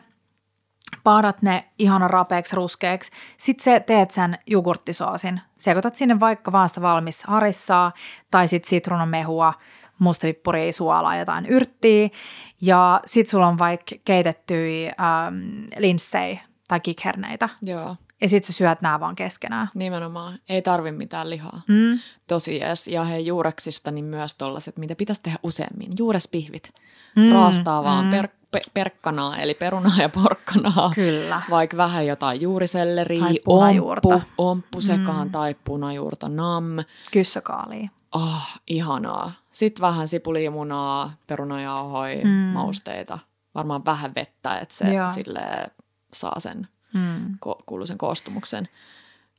[1.04, 3.12] Paahdat ne ihana rapeeksi, ruskeaksi.
[3.38, 5.42] Sitten se teet sen jogurttisoosin.
[5.56, 7.92] Sekoitat sinne vaikka vaan sitä valmis harissaa
[8.32, 9.54] tai sitten sitruunamehua,
[10.00, 12.10] mustavippuria, suolaa, jotain yrttiä.
[12.62, 17.50] Ja sitten sulla on vaikka keitettyjä ähm, linssejä tai kikherneitä.
[17.62, 19.70] Joo, Ja sitten sä syöt nämä vaan keskenään.
[19.76, 20.40] nimenomaan.
[20.50, 21.62] Ei tarvi mitään lihaa.
[21.68, 22.00] Mm.
[22.28, 22.88] Tosi jees.
[22.88, 25.92] Ja hei juureksista niin myös tollaset, mitä pitäisi tehdä useammin.
[25.98, 26.74] Juurespihvit.
[27.16, 28.12] Mm, Raastaa vaan mm.
[28.12, 30.92] per, pe, perkkanaa, eli perunaa ja porkkanaa.
[30.96, 31.42] Kyllä.
[31.50, 34.08] Vaikka vähän jotain juuriselleriä, Tai punajuurta.
[34.16, 35.32] omppu, omppu sekaan mm.
[35.32, 36.64] tai punajuurta, nam.
[37.12, 37.90] Kyssäkaalia.
[38.16, 39.32] Oh, ihanaa.
[39.52, 42.30] Sitten vähän sipulimunaa, perunajauhoi, Mm.
[42.30, 43.20] mausteita.
[43.56, 45.42] Varmaan vähän vettä, että se sille
[46.14, 47.34] saa sen Mm.
[47.46, 48.68] ko- kuuluisen koostumuksen.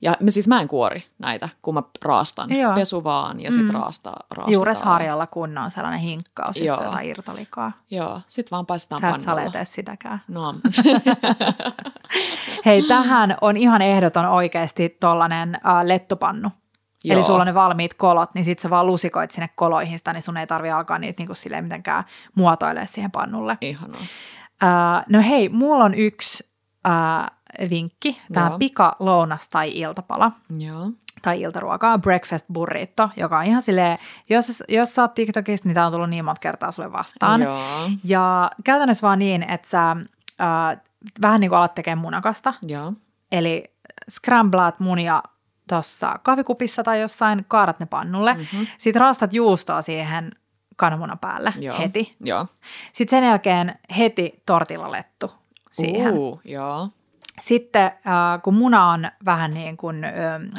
[0.01, 2.53] Ja me siis mä en kuori näitä, kun mä raastan.
[2.57, 2.75] Joo.
[2.75, 3.81] Pesu vaan ja sitten Mm.
[3.81, 4.53] raasta, raastetaan.
[4.53, 6.77] Juuresharjalla kun on sellainen hinkkaus, jos Joo.
[6.79, 7.73] on jotain irtolikaa.
[7.91, 10.23] Joo, sitten vaan paistetaan Sä et sitäkään.
[10.29, 10.55] No,
[12.67, 16.51] Hei, tähän on ihan ehdoton oikeasti tollanen äh, lettupannu.
[17.05, 17.15] Joo.
[17.15, 20.23] Eli sulla on ne valmiit kolot, niin sit sä vaan lusikoit sinne koloihin sitä, niin
[20.23, 23.59] sun ei tarvi alkaa niitä niinku silleen mitenkään muotoilemaan siihen pannulle.
[23.61, 24.01] ihanaa.
[24.63, 26.51] Äh, no hei, mulla on yksi
[26.87, 27.31] äh,
[27.71, 28.21] vinkki.
[28.33, 28.59] Tämä Joo.
[28.59, 30.91] pika lounas tai iltapala Joo.
[31.23, 33.99] tai iltaruokaa, breakfast burrito, joka on ihan silleen,
[34.31, 37.43] jos, jos sä oot TikTokista, niin tää on tullut niin monta kertaa sulle vastaan.
[37.43, 37.91] Joo.
[38.05, 40.81] Ja käytännössä vaan niin, että sä äh,
[41.23, 42.93] vähän niin kuin alat tekemään munakasta, Joo.
[43.33, 43.65] eli
[44.11, 45.23] scramblaat munia
[45.69, 48.67] tuossa kahvikupissa tai jossain, kaadat ne pannulle, mm-hmm.
[48.79, 50.33] sitten raastat juustoa siihen
[50.77, 51.79] kananmunan päälle Joo.
[51.79, 52.17] heti.
[52.21, 52.47] Joo.
[52.93, 55.33] Sitten sen jälkeen heti tortillalettu
[55.71, 56.15] siihen.
[56.15, 56.89] Uh, joo.
[57.41, 60.11] Sitten äh, kun muna on vähän niin kuin ö,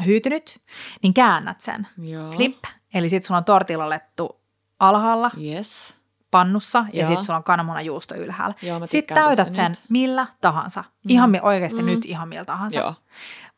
[0.05, 0.59] hyytynyt,
[1.03, 1.87] niin käännät sen.
[1.97, 2.31] Joo.
[2.31, 2.63] Flip,
[2.93, 4.39] eli sitten sulla on tortillalettu
[4.79, 5.93] alhaalla Yes.
[6.31, 8.55] pannussa ja sitten sulla on kananmunajuusto ylhäällä.
[8.85, 9.81] Sitten täytät sen nyt.
[9.89, 10.83] millä tahansa.
[11.07, 12.79] Ihan mi- oikeasti nyt ihan millä tahansa.
[12.79, 12.93] Joo.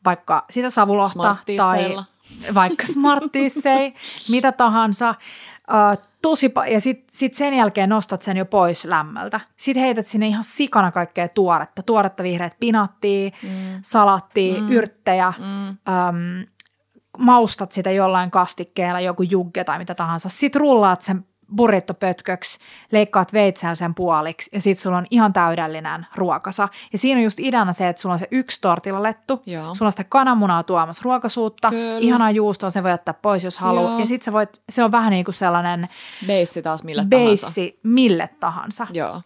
[0.04, 1.96] Vaikka sitä savulohta tai
[2.54, 3.94] vaikka smarttiissei,
[4.30, 5.14] mitä tahansa.
[5.68, 9.40] Uh, tosi pa- ja sitten sit sen jälkeen nostat sen jo pois lämmöltä.
[9.56, 11.82] Sitten heität sinne ihan sikana kaikkea tuoretta.
[11.82, 13.48] Tuoretta vihreät pinattia, mm.
[13.82, 14.68] salattia, mm.
[14.68, 15.32] yrttejä.
[15.38, 15.68] Mm.
[15.68, 16.46] Um,
[17.18, 20.28] maustat sitä jollain kastikkeella, joku jugge tai mitä tahansa.
[20.28, 22.58] Sitten rullaat sen burrittopötköksi,
[22.92, 26.68] leikkaat veitsellä sen puoliksi ja sitten sulla on ihan täydellinen ruokasa.
[26.92, 29.74] Ja siinä on just ideana se, että sulla on se yksi tortilalettu, Joo.
[29.74, 31.98] sulla on sitä kananmunaa tuomassa ruokasuutta, Kyllä.
[32.00, 33.90] ihanaa juustoa, sen voi jättää pois, jos haluaa.
[33.90, 33.98] Joo.
[33.98, 35.88] Ja sitten voi, se on vähän niin kuin sellainen
[36.26, 37.26] Beissi taas mille tahansa.
[37.46, 38.86] beissi mille tahansa.
[38.92, 39.22] Joo.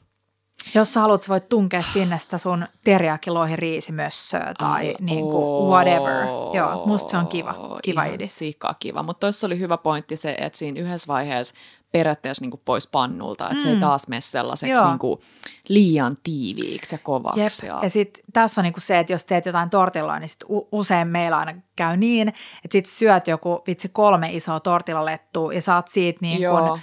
[0.75, 5.45] Jos sä haluat, sä voit tunkea sinne sitä sun teriyaki riisimössöä tai Ai, niin kuin
[5.45, 5.71] oo.
[5.71, 6.27] whatever.
[6.55, 8.27] Joo, musta se on kiva, kiva Ihan idea.
[8.27, 9.03] sika kiva.
[9.03, 11.55] Mutta tuossa oli hyvä pointti se, että siinä yhdessä vaiheessa
[11.93, 13.61] periaatteessa niinku pois pannulta, että mm.
[13.61, 14.89] se ei taas mene sellaiseksi Joo.
[14.89, 15.23] niinku
[15.69, 17.67] liian tiiviiksi ja kovaksi.
[17.67, 17.75] Jep.
[17.75, 21.09] Ja, Ja sitten tässä on niinku se, että jos teet jotain tortilloa, niin sit usein
[21.09, 26.19] meillä aina käy niin, että sit syöt joku vitsi kolme isoa tortillalettua ja saat siitä
[26.23, 26.81] niin kun, uh,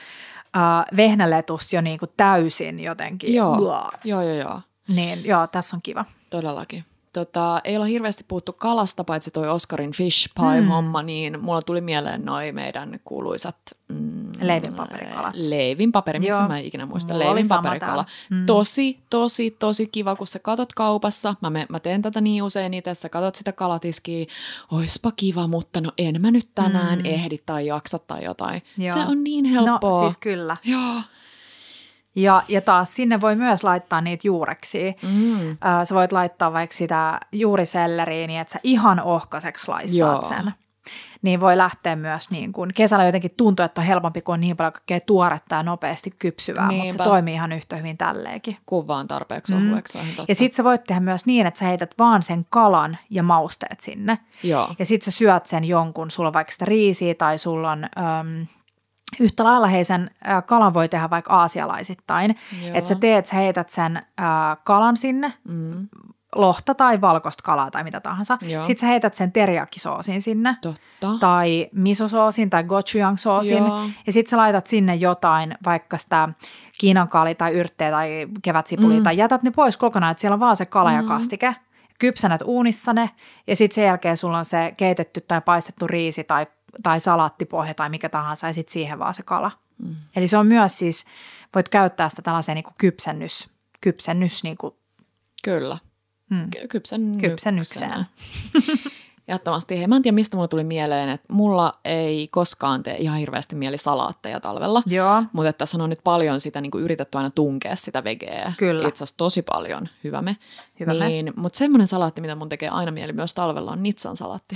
[0.98, 3.34] vehnäletusta jo niinku täysin jotenkin.
[3.36, 3.56] joo.
[3.56, 3.90] Blah.
[4.04, 4.62] joo, joo, joo.
[4.88, 6.06] Niin joo, tässä on kiva.
[6.30, 6.86] Todellakin.
[7.14, 12.26] Tota, ei olla hirveästi puhuttu kalasta, paitsi toi Oscarin fish pie-homma, niin mulla tuli mieleen
[12.26, 13.56] noi meidän kuuluisat
[13.88, 15.36] mm, Leivinpaperikalat.
[15.36, 17.14] Leivinpaperi, miksi mä en ikinä muista.
[17.14, 18.06] Mulla Leivinpaperikala.
[18.30, 18.46] Mm.
[18.46, 21.36] Tosi, tosi, tosi kiva, kun sä katot kaupassa.
[21.42, 24.26] Mä, me, mä teen tätä niin usein itse, sä katot sitä kalatiskiä.
[24.72, 27.06] Oispa kiva, mutta no en mä nyt tänään mm.
[27.06, 28.62] ehdi tai jaksa tai jotain.
[28.78, 28.94] Joo.
[28.94, 29.92] Se on niin helppoa.
[29.92, 30.58] No siis kyllä.
[30.64, 31.02] Joo.
[32.22, 34.94] Ja, ja taas sinne voi myös laittaa niitä juureksia.
[35.02, 35.50] Mm.
[35.52, 40.30] Ö, sä voit laittaa vaikka sitä juuriselleriä niin, että sä ihan ohkaiseksi laissaat Joo.
[40.30, 40.54] sen.
[41.22, 44.58] Niin voi lähteä myös niin kuin, kesällä jotenkin tuntuu, että on helpompi, kun on niin
[44.58, 47.04] paljon kaikkea tuoretta ja nopeasti kypsyvää, mutta se Niinpä.
[47.04, 48.58] toimii ihan yhtä hyvin tälleenkin.
[48.66, 50.32] Kuvaan tarpeeksi ohueksi, se on ihan totta.
[50.32, 53.82] Ja sit sä voit tehdä myös niin, että sä heität vaan sen kalan ja mausteet
[53.82, 54.18] sinne.
[54.44, 54.76] Joo.
[54.80, 58.48] Ja sit sä syöt sen jonkun, sulla on vaikka sitä riisiä tai sulla on äm,
[59.20, 62.36] yhtä lailla hei sen ä, kalan voi tehdä vaikka aasialaisittain.
[62.74, 64.04] Että sä teet, sä heität sen ä,
[64.64, 65.88] kalan sinne, Mm.
[66.36, 68.38] lohta tai valkoista kalaa tai mitä tahansa.
[68.42, 68.66] Joo.
[68.66, 70.56] Sitten sä heität sen teriyaki-soosin sinne.
[70.62, 71.20] Totta.
[71.20, 73.58] Tai misosoosin tai gochujang-soosin.
[73.68, 73.82] Joo.
[74.08, 76.30] Ja sitten sä laitat sinne jotain, vaikka sitä
[76.80, 79.04] kiinankaali tai yrttejä tai kevätsipulia, mm.
[79.04, 81.56] tai jätät ne pois kokonaan, että siellä on vaan se kala ja kastike.
[82.00, 83.10] Kypsänät uunissa ne,
[83.48, 86.48] ja sitten sen jälkeen sulla on se keitetty tai paistettu riisi tai,
[86.84, 89.52] tai salaattipohja tai mikä tahansa, ja sitten siihen vaan se kala.
[89.78, 89.96] Mm.
[90.16, 91.06] Eli se on myös siis,
[91.56, 93.50] voit käyttää sitä tällaiseen niin kuin kypsennys,
[93.82, 94.74] kypsennys niin kuin,
[95.44, 95.78] Kyllä.
[96.30, 98.06] mm, Ky- Kypsen kypsennykseen.
[99.30, 99.78] Ehdottomasti.
[99.80, 103.56] Hei, mä en tiedä, mistä mulla tuli mieleen, että mulla ei koskaan tee ihan hirveästi
[103.56, 104.84] mieli salaatteja talvella.
[104.86, 108.54] Joo, Mutta tässä on nyt paljon sitä niin kuin yritetty aina tunkea sitä vegeä.
[108.58, 108.88] Kyllä.
[108.88, 109.88] Itse asiassa tosi paljon.
[110.04, 110.38] Hyvä me.
[110.80, 111.08] Hyvä me.
[111.08, 114.56] niin, Mutta semmoinen salaatti, mitä mun tekee aina mieli myös talvella, on nitsan salaatti.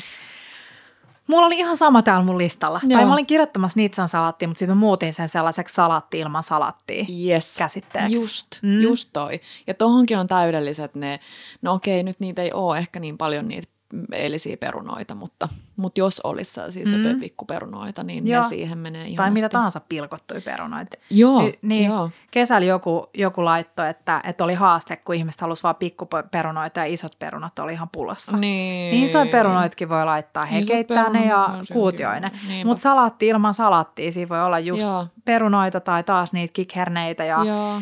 [1.27, 2.79] Mulla oli ihan sama täällä mun listalla.
[2.83, 2.97] Joo.
[2.97, 7.05] Tai mä olin kirjoittamassa nitsan salaattia, mutta sitten mä muutin sen sellaiseksi salaatti ilman salaattia
[7.27, 7.57] Yes.
[7.57, 8.13] käsitteeksi.
[8.13, 8.81] Just, mm.
[8.81, 9.39] just toi.
[9.67, 11.19] Ja tohonkin on täydelliset ne,
[11.61, 13.67] no okei, nyt niitä ei ole ehkä niin paljon niitä
[14.11, 17.19] eilisiä perunoita, mutta, mutta jos olisi sellaisia mm.
[17.19, 18.41] pikkuperunoita, niin Joo.
[18.41, 20.97] ne siihen menee ihan Tai mitä tahansa pilkottuja perunoita.
[21.09, 22.09] Joo, niin, joo.
[22.31, 27.19] Kesällä joku, joku laittoi, että, että oli haaste, kun ihmiset halusi vaan pikkuperunoita ja isot
[27.19, 28.37] perunat oli ihan pulassa.
[28.37, 28.91] Niin.
[28.91, 32.31] Niin isoja perunoitkin voi laittaa, he Isot keittää ne ja perunat on se kuutioi ne.
[32.33, 32.47] hyvä.
[32.47, 32.67] Niinpä.
[32.67, 35.07] Mutta salaatti ilman salaattia, siinä voi olla just Joo.
[35.25, 37.81] perunoita tai taas niitä kikherneitä ja Joo.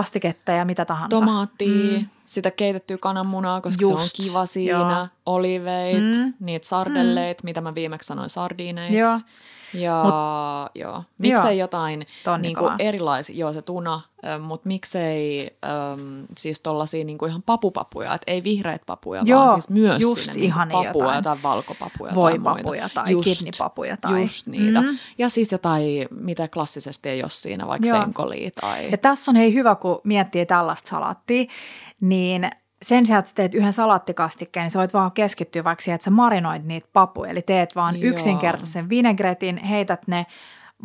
[0.00, 1.16] Kastiketta ja mitä tahansa.
[1.16, 2.06] Tomaattia, mm.
[2.24, 3.94] sitä keitettyä kananmunaa, koska Just.
[3.96, 4.78] Se on kiva siinä.
[4.78, 5.06] joo.
[5.26, 6.34] Oliveit, Mm.
[6.40, 7.46] niitä sardelleet, mm.
[7.46, 8.96] mitä mä viimeksi sanoin sardiineiksi.
[8.98, 9.18] Joo.
[9.74, 10.12] Ja Mut,
[10.74, 11.02] joo.
[11.18, 11.64] miksei joo.
[11.66, 12.76] jotain niinku Tonnikalaa.
[12.78, 14.00] erilaisia, joo se tuna,
[14.40, 19.70] mutta miksei äm, siis tollasia niinku ihan papupapuja, että ei vihreät papuja, Joo, vaan siis
[19.70, 21.18] myös just sinne ihania niinku papua, jotain.
[21.18, 23.10] jotain valkopapuja tai, tai muita.
[23.10, 24.82] just, kidneypapuja tai- Just niitä.
[24.82, 24.88] Mm.
[25.18, 28.00] Ja siis jotain, mitä klassisesti ei ole siinä, vaikka Joo.
[28.00, 28.90] fenkolia tai...
[28.90, 31.44] Ja tässä on hei hyvä, kun miettii tällaista salaattia,
[32.00, 32.50] niin
[32.82, 36.04] sen sijaan, että sä teet yhden salaattikastikkeen, niin sä voit vaan keskittyä vaikka siihen, että
[36.04, 37.30] sä marinoit niitä papuja.
[37.30, 38.10] Eli teet vaan Joo.
[38.10, 40.26] yksinkertaisen vinegretin, heität ne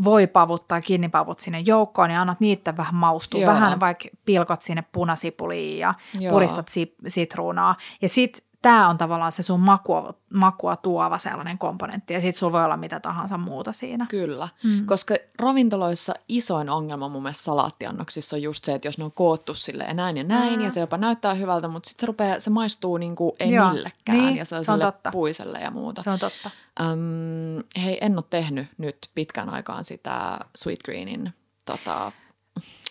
[0.04, 3.40] voipavut tai kinnipavut sinne joukkoon ja annat niitä vähän maustua.
[3.42, 3.54] Joo.
[3.54, 6.32] Vähän vaikka pilkot sinne punasipuliin ja Joo.
[6.34, 7.76] puristat si- sitruunaa.
[8.02, 12.14] Ja sit tämä on tavallaan se sun makua, makua tuova sellainen komponentti.
[12.14, 14.06] Ja sit sulla voi olla mitä tahansa muuta siinä.
[14.10, 14.86] Kyllä, mm.
[14.86, 19.54] koska ravintoloissa isoin ongelma mun mielestä salaattiannoksissa on just se, että jos ne on koottu
[19.54, 20.62] sille ja näin ja näin, mm.
[20.62, 24.18] ja se jopa näyttää hyvältä, mutta sitten se, rupeaa, se maistuu niinku ei Joo, millekään,
[24.18, 25.12] niin, ja se se on on sille totta.
[25.12, 26.04] puiselle ja muuta.
[26.04, 26.52] Se on totta.
[26.82, 31.34] Öm, hei, en ole tehnyt nyt pitkän aikaan sitä Sweet Greenin
[31.66, 32.12] tota,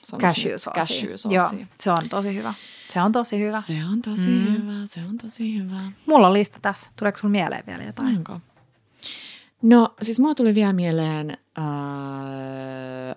[0.05, 2.55] sanoisin nyt, Cashew cashew Joo, se on tosi hyvä.
[2.89, 3.61] Se on tosi hyvä.
[3.61, 4.53] Se on tosi mm.
[4.53, 5.81] hyvä, se on tosi hyvä.
[6.07, 6.91] Mulla on lista tässä.
[6.97, 8.17] Tuleeko sulla mieleen vielä jotain?
[8.17, 8.41] Onko?
[9.63, 11.65] No siis mulla tuli vielä mieleen, äh,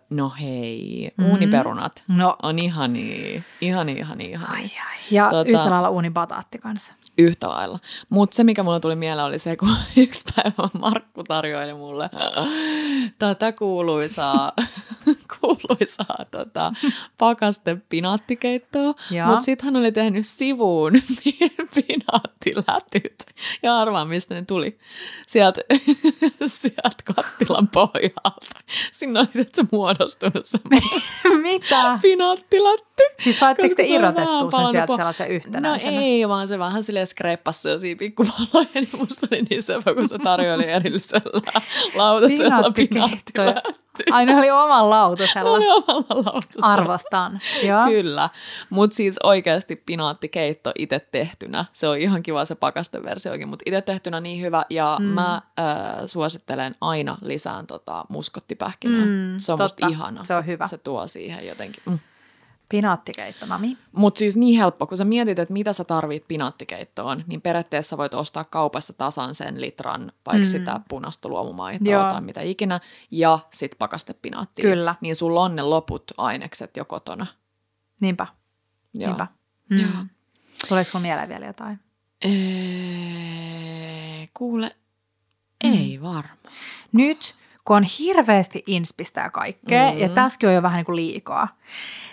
[0.09, 1.29] no hei, Mhm.
[1.31, 2.35] uuniperunat No.
[2.43, 4.39] on ihania, ihania, ihania, ihania.
[4.47, 4.97] Ai, ai.
[5.11, 5.49] Ja Tota- tota...
[5.49, 6.93] yhtä lailla uunibataatti kanssa.
[7.17, 7.79] Yhtä lailla.
[8.09, 12.09] Mutta se, mikä mulla tuli mieleen, oli se, kun yksi päivä Markku tarjoili mulle
[13.19, 14.51] tätä kuuluisaa,
[15.39, 16.73] kuuluisaa tota,
[17.17, 18.93] pakaste pinaattikeittoa.
[19.27, 20.93] Mutta sitten hän oli tehnyt sivuun
[21.75, 23.23] pinaattilätyt.
[23.63, 24.77] Ja arvaa, mistä ne tuli.
[25.27, 25.61] Sieltä
[26.45, 28.22] sielt kattilan pohjalta.
[28.91, 30.89] Sinne oli se muodostunut semmoinen
[31.51, 31.99] Mitä?
[32.01, 33.03] pinaattilätty.
[33.23, 35.91] Siis saitteko Koska te se irrotettua sen sieltä po- sellaisen yhtenäisenä?
[35.91, 40.07] No ei, vaan se vähän silleen skreippasi sellaisia pikkupaloja, niin musta oli niin sepä, kun
[40.07, 41.41] se tarjoili erillisellä
[41.95, 43.61] lautasella Pinaattikeittoja.
[44.11, 45.49] Ai ne oli oman Ne lautasella.
[45.51, 46.67] oli omalla lautasella.
[46.73, 47.39] Arvostan.
[47.63, 47.85] Joo.
[47.85, 48.29] Kyllä,
[48.69, 54.19] mutta siis oikeasti pinaattikeitto itse tehtynä, se on ihan kiva se pakasteversiokin, mutta itse tehtynä
[54.19, 55.05] niin hyvä ja mm.
[55.05, 55.41] mä äh,
[56.05, 59.05] suosittelen aina lisään tota muskottipähkinää.
[59.05, 59.85] Mm, se on totta.
[59.85, 60.23] musta ihana.
[60.23, 60.67] Se on hyvä.
[60.67, 61.83] Se tuo siihen jotenkin.
[61.85, 61.99] Mm.
[62.73, 63.77] Pinaattikeitto, nami.
[63.91, 68.13] Mutta siis niin helppo, kun sä mietit, että mitä sä tarvit pinaattikeittoon, niin periaatteessa voit
[68.13, 70.45] ostaa kaupassa tasan sen litran, vaikka mm.
[70.45, 72.09] sitä punaista luomumaitoa Joo.
[72.09, 72.79] tai mitä ikinä,
[73.11, 74.63] ja sit pakastepinaattia.
[74.63, 74.95] Kyllä.
[75.01, 77.25] Niin sulla on ne loput ainekset jo kotona.
[78.01, 78.27] Niinpä.
[78.93, 79.07] Joo.
[79.07, 79.27] Niinpä.
[79.69, 79.89] Joo.
[80.03, 80.09] Mm.
[80.67, 81.79] Tuleeko sulla mieleen vielä jotain?
[82.25, 82.31] Ee,
[84.33, 84.75] kuule,
[85.63, 86.55] ei varmaan.
[86.91, 89.97] Nyt, kun on hirveästi inspistä ja kaikkea, mm.
[89.97, 91.47] ja tässäkin on jo vähän niin kuin liikaa,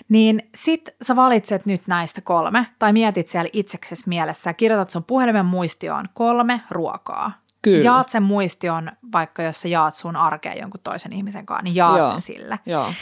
[0.09, 5.05] niin sit sä valitset nyt näistä kolme, tai mietit siellä itseksesi mielessä, ja kirjoitat sun
[5.05, 7.32] puhelimen muistioon kolme ruokaa.
[7.62, 7.84] Kyllä.
[7.84, 11.98] Jaat sen muistion, vaikka jos sä jaat sun arkea jonkun toisen ihmisen kanssa, niin jaat
[11.98, 12.11] Joo.
[12.11, 12.59] sen sille.
[12.66, 12.92] Joo.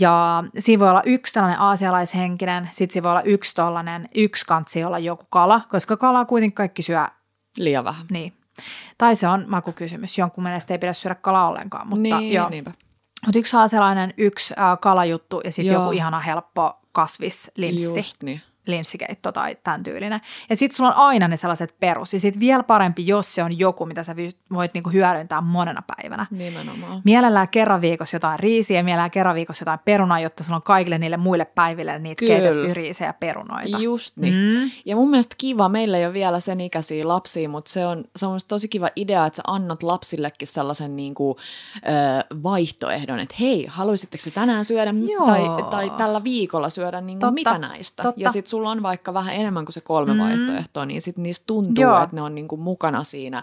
[0.00, 4.84] Ja siinä voi olla yksi tällainen aasialaishenkinen, sitten siinä voi olla yksi tollainen, yksi kantsi
[4.84, 7.06] olla joku kala, koska kalaa kuitenkin kaikki syö,
[7.58, 8.06] Liian vähän.
[8.10, 8.32] niin.
[9.02, 12.48] Tai se on makukysymys, jonkun mielestä ei pidä syödä kalaa ollenkaan, mutta niin, joo.
[12.48, 12.72] niinpä.
[13.26, 17.84] Mutta yksi aasialainen, yksi äh, kalajuttu ja sitten joku ihana helppo kasvislinssi.
[17.98, 18.40] Just niin.
[18.66, 20.20] Linssikeitto tai tämän tyylinen.
[20.50, 22.14] Ja sitten sulla on aina ne sellaiset perus.
[22.14, 24.16] Ja sitten vielä parempi, jos se on joku, mitä sä
[24.52, 26.26] voit niinku hyödyntää monena päivänä.
[26.30, 27.02] Nimenomaan.
[27.04, 30.98] Mielellään kerran viikossa jotain riisiä ja mielellään kerran viikossa jotain perunaa, jotta sulla on kaikille
[30.98, 32.34] niille muille päiville niitä Kyllä.
[32.34, 33.78] keitettyjä riisejä ja perunoita.
[33.78, 34.34] Just niin.
[34.34, 34.70] Mm.
[34.84, 38.26] Ja mun mielestä kiva, meillä ei ole vielä sen ikäisiä lapsia, mutta se on, se
[38.26, 41.36] on tosi kiva idea, että sä annat lapsillekin sellaisen niinku,
[41.76, 41.80] ö,
[42.42, 44.94] vaihtoehdon, että hei, haluaisitteko tänään syödä
[45.26, 48.02] tai, tai tällä viikolla syödä niinku totta, mitä näistä?
[48.02, 48.20] Totta.
[48.20, 50.20] Ja sitten sulla on vaikka vähän enemmän kuin se kolme mm.
[50.20, 52.02] vaihtoehtoa, niin sitten niistä tuntuu, Joo.
[52.02, 53.42] että ne on niinku mukana siinä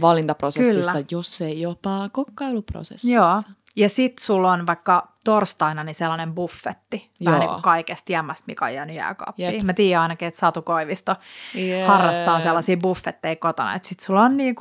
[0.00, 1.04] valintaprosessissa, Kyllä.
[1.10, 3.18] jos ei jopa kokkailuprosessissa.
[3.18, 3.42] Joo.
[3.76, 7.26] Ja sitten sulla on vaikka torstaina niin sellainen buffetti, Joo.
[7.32, 9.54] vähän niin kuin kaikesta jämmästä, mikä on jäänyt jääkaappiin.
[9.54, 9.62] Yep.
[9.62, 11.16] Mä tiedän ainakin, että Satu Koivisto
[11.56, 11.88] yeah.
[11.88, 14.54] harrastaa sellaisia buffetteja kotona, että sitten sulla on niin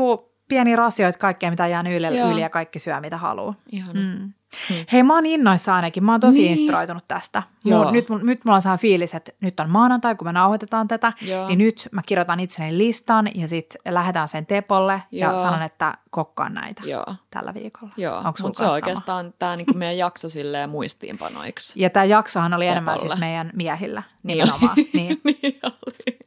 [0.48, 3.56] pieni rasioita kaikkea, mitä jää yli, yli ja kaikki syö, mitä haluaa.
[3.94, 4.34] Mm.
[4.70, 4.86] Hmm.
[4.92, 6.04] Hei, mä oon innoissa ainakin.
[6.04, 6.52] Mä oon tosi niin.
[6.52, 7.44] inspiroitunut tästä.
[7.66, 7.92] Joo.
[7.92, 11.48] nyt, nyt mulla on saa fiilis, että nyt on maanantai, kun me nauhoitetaan tätä, Joo.
[11.48, 15.32] niin nyt mä kirjoitan itseni listan ja sitten lähdetään sen tepolle Joo.
[15.32, 17.06] ja sanon, että kokkaan näitä Joo.
[17.30, 17.94] tällä viikolla.
[17.98, 21.82] Joo, mutta se on oikeastaan tämä niinku meidän jakso silleen muistiinpanoiksi.
[21.82, 22.72] Ja tämä jaksohan oli tepolle.
[22.72, 24.44] enemmän siis meidän miehillä niin
[24.94, 25.22] niin.
[25.24, 26.18] niin oli.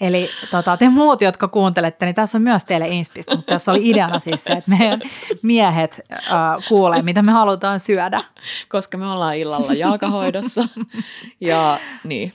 [0.00, 3.90] Eli tota, te muut, jotka kuuntelette, niin tässä on myös teille inspistä, mutta tässä oli
[3.90, 5.00] ideana siis se, että meidän
[5.42, 6.28] miehet äh,
[6.68, 8.24] kuulee, mitä me halutaan syödä.
[8.68, 10.68] Koska me ollaan illalla jalkahoidossa
[11.40, 12.32] ja niin.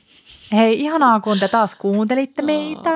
[0.51, 2.89] Hei, ihanaa kun te taas kuuntelitte meitä.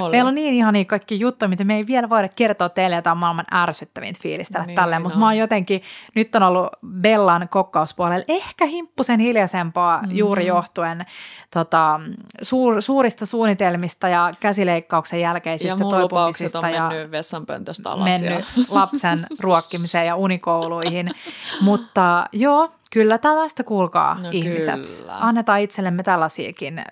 [0.00, 0.10] Oli.
[0.10, 3.18] Meillä on niin ihania kaikki juttuja, mitä me ei vielä voida kertoa teille, että on
[3.18, 5.20] maailman ärsyttävintä fiilistä niin, tälleen, mutta no.
[5.20, 5.82] mä oon jotenkin,
[6.14, 6.68] nyt on ollut
[7.00, 10.08] Bellan kokkauspuolella ehkä himppusen hiljaisempaa mm.
[10.12, 11.06] juuri johtuen
[11.54, 12.00] tota,
[12.42, 16.58] suur, suurista suunnitelmista ja käsileikkauksen jälkeisistä ja toipumisista.
[16.58, 18.04] on ja mennyt vessanpöntöstä alas.
[18.04, 18.64] Mennyt ja.
[18.68, 21.10] lapsen ruokkimiseen ja unikouluihin,
[21.60, 24.98] mutta joo, Kyllä tällaista kuulkaa no ihmiset.
[24.98, 25.16] Kyllä.
[25.20, 26.84] Annetaan itsellemme tällaisiakin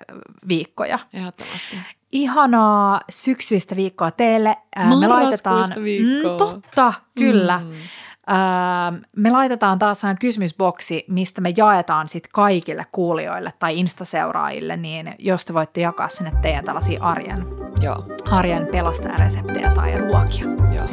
[0.49, 0.99] viikkoja.
[1.13, 1.77] Ehdottomasti.
[2.13, 4.57] Ihanaa syksyistä viikkoa teille.
[4.77, 6.33] Me laitetaan, viikkoa.
[6.33, 7.59] Mm, totta, kyllä.
[7.59, 9.01] Mm.
[9.17, 15.55] me laitetaan taas kysymysboksi, mistä me jaetaan sit kaikille kuulijoille tai instaseuraajille, niin jos te
[15.55, 17.47] voitte jakaa sinne teidän tällaisia arjen,
[17.81, 18.05] Joo.
[18.31, 20.45] arjen pelastajareseptejä tai ruokia.
[20.75, 20.87] Joo.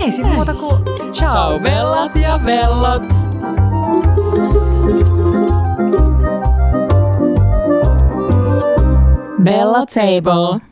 [0.00, 1.30] Ei sitten muuta kuin ciao.
[1.30, 3.02] Ciao bellat ja bellot.
[9.48, 10.67] Bella Table.